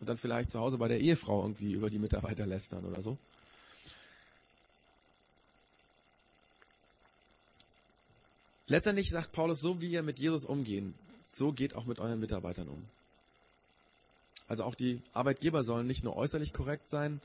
Und 0.00 0.08
dann 0.08 0.18
vielleicht 0.18 0.50
zu 0.50 0.58
Hause 0.58 0.78
bei 0.78 0.88
der 0.88 1.00
Ehefrau 1.00 1.42
irgendwie 1.42 1.72
über 1.72 1.88
die 1.88 1.98
Mitarbeiter 1.98 2.44
lästern 2.44 2.84
oder 2.84 3.00
so. 3.00 3.16
Letztendlich 8.66 9.10
sagt 9.10 9.32
Paulus, 9.32 9.60
so 9.60 9.80
wie 9.80 9.90
ihr 9.90 10.02
mit 10.02 10.18
Jesus 10.18 10.44
umgehen, 10.44 10.94
so 11.24 11.52
geht 11.52 11.74
auch 11.74 11.86
mit 11.86 11.98
euren 11.98 12.20
Mitarbeitern 12.20 12.68
um. 12.68 12.84
Also 14.48 14.64
auch 14.64 14.74
die 14.74 15.00
Arbeitgeber 15.12 15.62
sollen 15.62 15.86
nicht 15.86 16.04
nur 16.04 16.16
äußerlich 16.16 16.52
korrekt 16.52 16.88
sein 16.88 17.20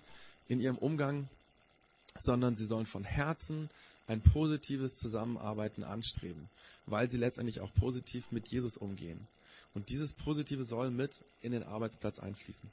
in 0.47 0.59
ihrem 0.59 0.77
Umgang, 0.77 1.27
sondern 2.17 2.55
sie 2.55 2.65
sollen 2.65 2.85
von 2.85 3.03
Herzen 3.03 3.69
ein 4.07 4.21
positives 4.21 4.95
Zusammenarbeiten 4.95 5.83
anstreben, 5.83 6.49
weil 6.85 7.09
sie 7.09 7.17
letztendlich 7.17 7.59
auch 7.61 7.73
positiv 7.73 8.31
mit 8.31 8.47
Jesus 8.47 8.77
umgehen. 8.77 9.27
Und 9.73 9.89
dieses 9.89 10.13
Positive 10.13 10.63
soll 10.63 10.89
mit 10.89 11.23
in 11.41 11.51
den 11.51 11.63
Arbeitsplatz 11.63 12.19
einfließen. 12.19 12.69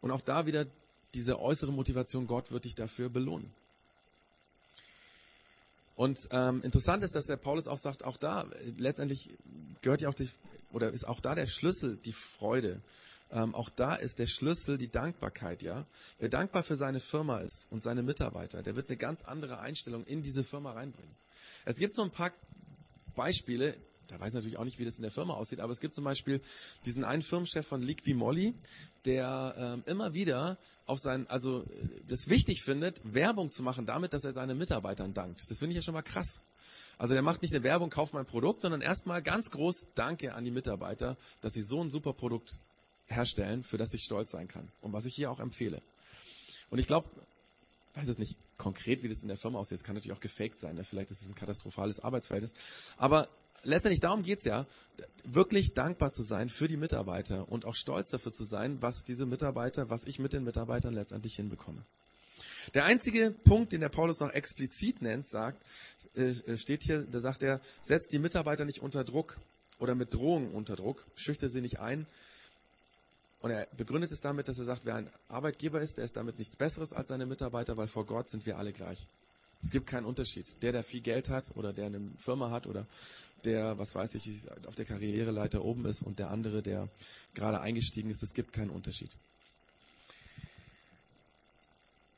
Und 0.00 0.10
auch 0.10 0.20
da 0.20 0.46
wieder 0.46 0.66
diese 1.14 1.40
äußere 1.40 1.72
Motivation, 1.72 2.26
Gott 2.26 2.50
wird 2.50 2.64
dich 2.64 2.74
dafür 2.74 3.08
belohnen. 3.08 3.50
Und 5.94 6.28
ähm, 6.30 6.62
interessant 6.62 7.02
ist, 7.02 7.14
dass 7.14 7.24
der 7.24 7.38
Paulus 7.38 7.68
auch 7.68 7.78
sagt, 7.78 8.04
auch 8.04 8.18
da 8.18 8.46
letztendlich 8.76 9.30
gehört 9.80 10.02
ja 10.02 10.10
auch 10.10 10.14
die, 10.14 10.28
oder 10.72 10.92
ist 10.92 11.08
auch 11.08 11.20
da 11.20 11.34
der 11.34 11.46
Schlüssel 11.46 11.96
die 12.04 12.12
Freude. 12.12 12.82
Ähm, 13.30 13.54
auch 13.54 13.68
da 13.68 13.94
ist 13.94 14.18
der 14.18 14.26
Schlüssel 14.26 14.78
die 14.78 14.88
Dankbarkeit, 14.88 15.62
ja. 15.62 15.84
Wer 16.18 16.28
dankbar 16.28 16.62
für 16.62 16.76
seine 16.76 17.00
Firma 17.00 17.38
ist 17.38 17.66
und 17.70 17.82
seine 17.82 18.02
Mitarbeiter, 18.02 18.62
der 18.62 18.76
wird 18.76 18.88
eine 18.88 18.96
ganz 18.96 19.22
andere 19.22 19.58
Einstellung 19.58 20.04
in 20.04 20.22
diese 20.22 20.44
Firma 20.44 20.72
reinbringen. 20.72 21.14
Es 21.64 21.76
gibt 21.76 21.94
so 21.94 22.02
ein 22.02 22.10
paar 22.10 22.30
Beispiele, 23.16 23.74
da 24.06 24.20
weiß 24.20 24.28
ich 24.28 24.34
natürlich 24.34 24.58
auch 24.58 24.64
nicht, 24.64 24.78
wie 24.78 24.84
das 24.84 24.96
in 24.96 25.02
der 25.02 25.10
Firma 25.10 25.34
aussieht, 25.34 25.58
aber 25.58 25.72
es 25.72 25.80
gibt 25.80 25.94
zum 25.94 26.04
Beispiel 26.04 26.40
diesen 26.84 27.02
einen 27.02 27.22
Firmenchef 27.22 27.66
von 27.66 27.82
Liqui 27.82 28.14
Molly, 28.14 28.54
der 29.04 29.54
ähm, 29.58 29.82
immer 29.86 30.14
wieder 30.14 30.58
auf 30.86 31.00
sein, 31.00 31.26
also 31.28 31.64
das 32.06 32.28
wichtig 32.28 32.62
findet, 32.62 33.00
Werbung 33.12 33.50
zu 33.50 33.64
machen 33.64 33.86
damit, 33.86 34.12
dass 34.12 34.24
er 34.24 34.32
seinen 34.34 34.56
Mitarbeitern 34.56 35.14
dankt. 35.14 35.40
Das 35.50 35.58
finde 35.58 35.72
ich 35.72 35.76
ja 35.76 35.82
schon 35.82 35.94
mal 35.94 36.02
krass. 36.02 36.42
Also 36.98 37.14
der 37.14 37.22
macht 37.22 37.42
nicht 37.42 37.52
eine 37.52 37.64
Werbung, 37.64 37.90
kauf 37.90 38.12
mein 38.12 38.24
Produkt, 38.24 38.62
sondern 38.62 38.80
erstmal 38.80 39.20
ganz 39.22 39.50
groß 39.50 39.88
Danke 39.94 40.34
an 40.34 40.44
die 40.44 40.50
Mitarbeiter, 40.50 41.16
dass 41.40 41.52
sie 41.52 41.62
so 41.62 41.82
ein 41.82 41.90
super 41.90 42.12
Produkt 42.12 42.60
herstellen, 43.06 43.62
für 43.62 43.78
das 43.78 43.94
ich 43.94 44.02
stolz 44.02 44.30
sein 44.30 44.48
kann 44.48 44.68
und 44.80 44.92
was 44.92 45.04
ich 45.04 45.14
hier 45.14 45.30
auch 45.30 45.40
empfehle. 45.40 45.82
Und 46.70 46.78
ich 46.78 46.86
glaube, 46.86 47.08
weiß 47.94 48.08
es 48.08 48.18
nicht 48.18 48.36
konkret, 48.58 49.02
wie 49.02 49.08
das 49.08 49.22
in 49.22 49.28
der 49.28 49.36
Firma 49.36 49.58
aussieht. 49.58 49.78
Es 49.78 49.84
kann 49.84 49.94
natürlich 49.94 50.16
auch 50.16 50.20
gefaked 50.20 50.58
sein. 50.58 50.74
Ne? 50.74 50.84
Vielleicht 50.84 51.10
ist 51.10 51.22
es 51.22 51.28
ein 51.28 51.34
katastrophales 51.34 52.00
Arbeitsverhältnis. 52.00 52.54
Aber 52.98 53.28
letztendlich 53.62 54.00
darum 54.00 54.22
geht's 54.22 54.44
ja, 54.44 54.66
wirklich 55.24 55.74
dankbar 55.74 56.12
zu 56.12 56.22
sein 56.22 56.48
für 56.48 56.68
die 56.68 56.76
Mitarbeiter 56.76 57.48
und 57.48 57.64
auch 57.64 57.74
stolz 57.74 58.10
dafür 58.10 58.32
zu 58.32 58.44
sein, 58.44 58.78
was 58.80 59.04
diese 59.04 59.26
Mitarbeiter, 59.26 59.90
was 59.90 60.04
ich 60.04 60.18
mit 60.18 60.32
den 60.32 60.44
Mitarbeitern 60.44 60.94
letztendlich 60.94 61.36
hinbekomme. 61.36 61.82
Der 62.74 62.84
einzige 62.84 63.30
Punkt, 63.30 63.72
den 63.72 63.80
der 63.80 63.88
Paulus 63.88 64.20
noch 64.20 64.30
explizit 64.30 65.00
nennt, 65.00 65.26
sagt, 65.26 65.62
äh, 66.14 66.30
äh, 66.30 66.58
steht 66.58 66.82
hier, 66.82 67.02
da 67.02 67.20
sagt 67.20 67.42
er, 67.42 67.60
setzt 67.82 68.12
die 68.12 68.18
Mitarbeiter 68.18 68.64
nicht 68.64 68.80
unter 68.80 69.04
Druck 69.04 69.38
oder 69.78 69.94
mit 69.94 70.12
Drohungen 70.12 70.50
unter 70.50 70.74
Druck, 70.74 71.06
schüchter 71.14 71.48
sie 71.48 71.60
nicht 71.60 71.78
ein. 71.78 72.06
Und 73.46 73.52
er 73.52 73.68
begründet 73.76 74.10
es 74.10 74.20
damit, 74.20 74.48
dass 74.48 74.58
er 74.58 74.64
sagt, 74.64 74.86
wer 74.86 74.96
ein 74.96 75.08
Arbeitgeber 75.28 75.80
ist, 75.80 75.98
der 75.98 76.04
ist 76.04 76.16
damit 76.16 76.36
nichts 76.36 76.56
Besseres 76.56 76.92
als 76.92 77.06
seine 77.06 77.26
Mitarbeiter, 77.26 77.76
weil 77.76 77.86
vor 77.86 78.04
Gott 78.04 78.28
sind 78.28 78.44
wir 78.44 78.58
alle 78.58 78.72
gleich. 78.72 79.06
Es 79.62 79.70
gibt 79.70 79.86
keinen 79.86 80.04
Unterschied. 80.04 80.60
Der, 80.62 80.72
der 80.72 80.82
viel 80.82 81.00
Geld 81.00 81.28
hat 81.28 81.52
oder 81.54 81.72
der 81.72 81.86
eine 81.86 82.10
Firma 82.16 82.50
hat 82.50 82.66
oder 82.66 82.88
der, 83.44 83.78
was 83.78 83.94
weiß 83.94 84.16
ich, 84.16 84.50
auf 84.66 84.74
der 84.74 84.84
Karriereleiter 84.84 85.64
oben 85.64 85.84
ist 85.84 86.02
und 86.02 86.18
der 86.18 86.32
andere, 86.32 86.60
der 86.60 86.88
gerade 87.34 87.60
eingestiegen 87.60 88.10
ist, 88.10 88.20
es 88.24 88.34
gibt 88.34 88.52
keinen 88.52 88.70
Unterschied. 88.70 89.12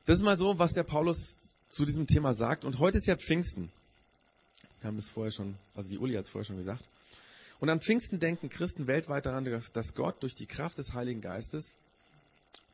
Das 0.06 0.16
ist 0.16 0.22
mal 0.22 0.38
so, 0.38 0.58
was 0.58 0.72
der 0.72 0.84
Paulus 0.84 1.58
zu 1.68 1.84
diesem 1.84 2.06
Thema 2.06 2.32
sagt. 2.32 2.64
Und 2.64 2.78
heute 2.78 2.96
ist 2.96 3.06
ja 3.06 3.16
Pfingsten. 3.16 3.70
Wir 4.80 4.88
haben 4.88 4.96
das 4.96 5.10
vorher 5.10 5.30
schon, 5.30 5.56
also 5.74 5.90
die 5.90 5.98
Uli 5.98 6.14
hat 6.14 6.24
es 6.24 6.30
vorher 6.30 6.46
schon 6.46 6.56
gesagt. 6.56 6.88
Und 7.60 7.70
an 7.70 7.80
Pfingsten 7.80 8.20
denken 8.20 8.50
Christen 8.50 8.86
weltweit 8.86 9.26
daran, 9.26 9.44
dass 9.44 9.94
Gott 9.94 10.22
durch 10.22 10.34
die 10.34 10.46
Kraft 10.46 10.78
des 10.78 10.92
Heiligen 10.92 11.20
Geistes, 11.20 11.76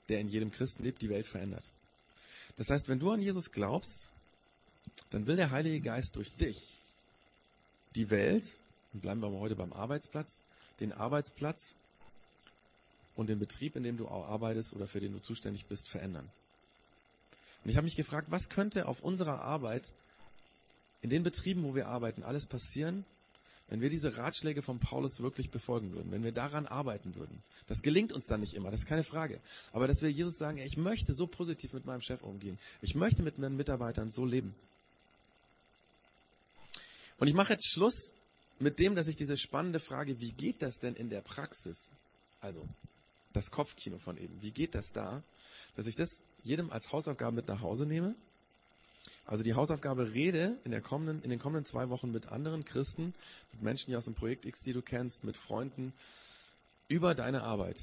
der 0.08 0.20
in 0.20 0.28
jedem 0.28 0.52
Christen 0.52 0.82
lebt, 0.82 1.00
die 1.00 1.08
Welt 1.08 1.26
verändert. 1.26 1.64
Das 2.56 2.68
heißt, 2.70 2.88
wenn 2.88 2.98
du 2.98 3.10
an 3.10 3.20
Jesus 3.20 3.50
glaubst, 3.50 4.10
dann 5.10 5.26
will 5.26 5.36
der 5.36 5.50
Heilige 5.50 5.80
Geist 5.80 6.16
durch 6.16 6.32
dich 6.34 6.76
die 7.94 8.10
Welt, 8.10 8.44
und 8.92 9.00
bleiben 9.00 9.20
wir 9.20 9.30
mal 9.30 9.40
heute 9.40 9.56
beim 9.56 9.72
Arbeitsplatz, 9.72 10.40
den 10.80 10.92
Arbeitsplatz 10.92 11.76
und 13.16 13.28
den 13.28 13.38
Betrieb, 13.38 13.76
in 13.76 13.82
dem 13.82 13.96
du 13.96 14.08
arbeitest 14.08 14.74
oder 14.74 14.86
für 14.86 15.00
den 15.00 15.12
du 15.12 15.20
zuständig 15.20 15.66
bist, 15.66 15.88
verändern. 15.88 16.28
Und 17.64 17.70
ich 17.70 17.76
habe 17.76 17.84
mich 17.84 17.96
gefragt, 17.96 18.28
was 18.30 18.50
könnte 18.50 18.86
auf 18.86 19.00
unserer 19.00 19.40
Arbeit, 19.40 19.92
in 21.00 21.10
den 21.10 21.22
Betrieben, 21.22 21.62
wo 21.64 21.74
wir 21.74 21.86
arbeiten, 21.86 22.22
alles 22.22 22.46
passieren, 22.46 23.04
wenn 23.68 23.80
wir 23.80 23.88
diese 23.88 24.16
Ratschläge 24.16 24.62
von 24.62 24.78
Paulus 24.78 25.20
wirklich 25.20 25.50
befolgen 25.50 25.92
würden, 25.92 26.10
wenn 26.12 26.22
wir 26.22 26.32
daran 26.32 26.66
arbeiten 26.66 27.14
würden. 27.14 27.42
Das 27.66 27.82
gelingt 27.82 28.12
uns 28.12 28.26
dann 28.26 28.40
nicht 28.40 28.54
immer, 28.54 28.70
das 28.70 28.80
ist 28.80 28.86
keine 28.86 29.04
Frage. 29.04 29.40
Aber 29.72 29.86
dass 29.86 30.02
wir 30.02 30.10
Jesus 30.10 30.36
sagen, 30.36 30.58
ich 30.58 30.76
möchte 30.76 31.14
so 31.14 31.26
positiv 31.26 31.72
mit 31.72 31.86
meinem 31.86 32.02
Chef 32.02 32.22
umgehen. 32.22 32.58
Ich 32.82 32.94
möchte 32.94 33.22
mit 33.22 33.38
meinen 33.38 33.56
Mitarbeitern 33.56 34.10
so 34.10 34.24
leben. 34.24 34.54
Und 37.18 37.28
ich 37.28 37.34
mache 37.34 37.54
jetzt 37.54 37.72
Schluss 37.72 38.14
mit 38.58 38.78
dem, 38.78 38.94
dass 38.94 39.08
ich 39.08 39.16
diese 39.16 39.36
spannende 39.36 39.80
Frage, 39.80 40.20
wie 40.20 40.32
geht 40.32 40.62
das 40.62 40.78
denn 40.78 40.94
in 40.94 41.08
der 41.08 41.22
Praxis? 41.22 41.90
Also, 42.40 42.66
das 43.32 43.50
Kopfkino 43.50 43.98
von 43.98 44.16
eben. 44.16 44.40
Wie 44.42 44.52
geht 44.52 44.74
das 44.74 44.92
da? 44.92 45.22
Dass 45.76 45.86
ich 45.86 45.96
das 45.96 46.24
jedem 46.42 46.70
als 46.70 46.92
Hausaufgabe 46.92 47.36
mit 47.36 47.48
nach 47.48 47.62
Hause 47.62 47.86
nehme. 47.86 48.14
Also 49.26 49.42
die 49.42 49.54
Hausaufgabe 49.54 50.12
rede 50.12 50.56
in, 50.64 50.70
der 50.70 50.82
kommenden, 50.82 51.22
in 51.22 51.30
den 51.30 51.38
kommenden 51.38 51.64
zwei 51.64 51.88
Wochen 51.88 52.10
mit 52.10 52.26
anderen 52.26 52.64
Christen, 52.64 53.14
mit 53.52 53.62
Menschen 53.62 53.86
hier 53.88 53.98
aus 53.98 54.04
dem 54.04 54.14
Projekt 54.14 54.44
X, 54.44 54.60
die 54.60 54.72
du 54.72 54.82
kennst, 54.82 55.24
mit 55.24 55.36
Freunden, 55.36 55.92
über 56.88 57.14
deine 57.14 57.42
Arbeit. 57.42 57.78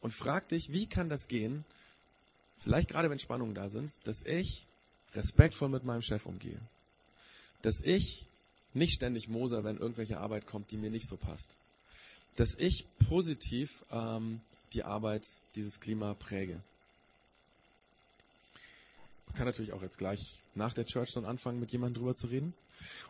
Und 0.00 0.12
frag 0.12 0.48
dich, 0.48 0.72
wie 0.72 0.86
kann 0.86 1.08
das 1.08 1.28
gehen, 1.28 1.64
vielleicht 2.58 2.90
gerade 2.90 3.10
wenn 3.10 3.18
Spannungen 3.18 3.54
da 3.54 3.68
sind, 3.68 3.90
dass 4.04 4.22
ich 4.22 4.66
respektvoll 5.14 5.70
mit 5.70 5.84
meinem 5.84 6.02
Chef 6.02 6.26
umgehe. 6.26 6.60
Dass 7.62 7.80
ich 7.80 8.26
nicht 8.74 8.94
ständig 8.94 9.28
moser, 9.28 9.64
wenn 9.64 9.78
irgendwelche 9.78 10.18
Arbeit 10.18 10.46
kommt, 10.46 10.70
die 10.70 10.76
mir 10.76 10.90
nicht 10.90 11.08
so 11.08 11.16
passt. 11.16 11.56
Dass 12.36 12.54
ich 12.56 12.84
positiv 13.08 13.84
ähm, 13.90 14.40
die 14.74 14.84
Arbeit, 14.84 15.26
dieses 15.54 15.80
Klima 15.80 16.14
präge. 16.14 16.60
Man 19.28 19.36
kann 19.36 19.46
natürlich 19.46 19.72
auch 19.72 19.82
jetzt 19.82 19.98
gleich 19.98 20.42
nach 20.54 20.72
der 20.72 20.86
Church 20.86 21.12
dann 21.12 21.24
anfangen, 21.24 21.60
mit 21.60 21.70
jemandem 21.70 22.00
drüber 22.02 22.14
zu 22.14 22.28
reden. 22.28 22.54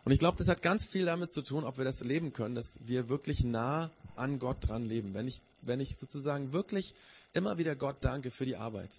Und 0.03 0.11
ich 0.11 0.19
glaube, 0.19 0.37
das 0.37 0.47
hat 0.47 0.61
ganz 0.61 0.83
viel 0.83 1.05
damit 1.05 1.31
zu 1.31 1.41
tun, 1.41 1.63
ob 1.63 1.77
wir 1.77 1.85
das 1.85 2.01
leben 2.01 2.33
können, 2.33 2.55
dass 2.55 2.79
wir 2.85 3.09
wirklich 3.09 3.43
nah 3.43 3.89
an 4.15 4.39
Gott 4.39 4.67
dran 4.67 4.85
leben. 4.85 5.13
Wenn 5.13 5.27
ich, 5.27 5.41
wenn 5.61 5.79
ich 5.79 5.97
sozusagen 5.97 6.51
wirklich 6.53 6.93
immer 7.33 7.57
wieder 7.57 7.75
Gott 7.75 7.97
danke 8.01 8.31
für 8.31 8.45
die 8.45 8.55
Arbeit, 8.55 8.91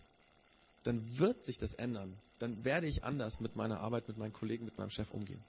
dann 0.85 1.19
wird 1.19 1.43
sich 1.43 1.59
das 1.59 1.75
ändern. 1.75 2.15
Dann 2.39 2.65
werde 2.65 2.87
ich 2.87 3.05
anders 3.05 3.41
mit 3.41 3.55
meiner 3.55 3.81
Arbeit, 3.81 4.09
mit 4.09 4.17
meinen 4.17 4.33
Kollegen, 4.33 4.65
mit 4.65 4.79
meinem 4.79 4.91
Chef 4.91 5.11
umgehen. 5.11 5.43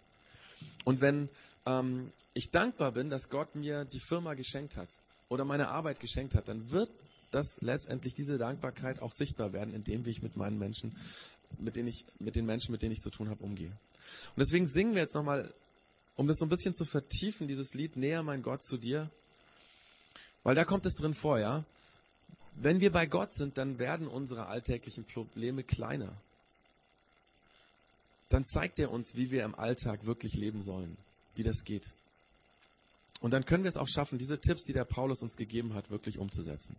Und 0.84 1.00
wenn 1.00 1.30
ähm, 1.66 2.12
ich 2.34 2.52
dankbar 2.52 2.92
bin, 2.92 3.10
dass 3.10 3.30
Gott 3.30 3.56
mir 3.56 3.86
die 3.86 4.00
Firma 4.00 4.34
geschenkt 4.34 4.76
hat 4.76 4.90
oder 5.30 5.46
meine 5.46 5.70
Arbeit 5.70 6.00
geschenkt 6.00 6.36
hat, 6.36 6.48
dann 6.48 6.72
wird 6.72 6.90
das 7.32 7.62
letztendlich 7.62 8.14
diese 8.14 8.38
Dankbarkeit 8.38 9.02
auch 9.02 9.14
sichtbar 9.14 9.54
werden, 9.54 9.74
indem 9.74 10.06
ich 10.06 10.22
mit 10.22 10.36
meinen 10.36 10.60
Menschen, 10.60 10.98
mit 11.60 11.76
denen 11.76 11.88
ich, 11.88 12.06
mit 12.20 12.36
den 12.36 12.46
Menschen, 12.46 12.72
mit 12.72 12.82
denen 12.82 12.94
ich 12.94 13.02
zu 13.02 13.10
tun 13.10 13.30
habe, 13.30 13.44
umgehe. 13.44 13.70
Und 13.70 14.38
deswegen 14.38 14.68
singen 14.68 14.94
wir 14.94 15.02
jetzt 15.02 15.16
nochmal, 15.16 15.54
um 16.16 16.28
das 16.28 16.38
so 16.38 16.46
ein 16.46 16.50
bisschen 16.50 16.74
zu 16.74 16.86
vertiefen, 16.86 17.48
dieses 17.48 17.74
Lied 17.74 17.96
Näher 17.96 18.24
mein 18.24 18.44
Gott 18.44 18.64
zu 18.64 18.78
dir. 18.78 19.10
Weil 20.44 20.56
da 20.56 20.66
kommt 20.66 20.86
es 20.86 20.96
drin 20.96 21.14
vor, 21.14 21.40
ja. 21.40 21.64
Wenn 22.56 22.82
wir 22.82 22.92
bei 22.92 23.06
Gott 23.06 23.34
sind, 23.34 23.58
dann 23.58 23.80
werden 23.80 24.08
unsere 24.08 24.48
alltäglichen 24.48 25.06
Probleme 25.06 25.64
kleiner. 25.64 26.14
Dann 28.30 28.46
zeigt 28.46 28.80
er 28.80 28.92
uns, 28.92 29.16
wie 29.16 29.32
wir 29.32 29.44
im 29.44 29.56
Alltag 29.56 30.06
wirklich 30.06 30.34
leben 30.34 30.62
sollen, 30.62 30.98
wie 31.36 31.44
das 31.44 31.64
geht. 31.64 31.92
Und 33.20 33.32
dann 33.32 33.46
können 33.46 33.64
wir 33.64 33.70
es 33.70 33.78
auch 33.78 33.88
schaffen, 33.88 34.18
diese 34.18 34.40
Tipps, 34.40 34.64
die 34.66 34.74
der 34.74 34.86
Paulus 34.86 35.22
uns 35.22 35.38
gegeben 35.38 35.74
hat, 35.74 35.92
wirklich 35.92 36.18
umzusetzen. 36.18 36.76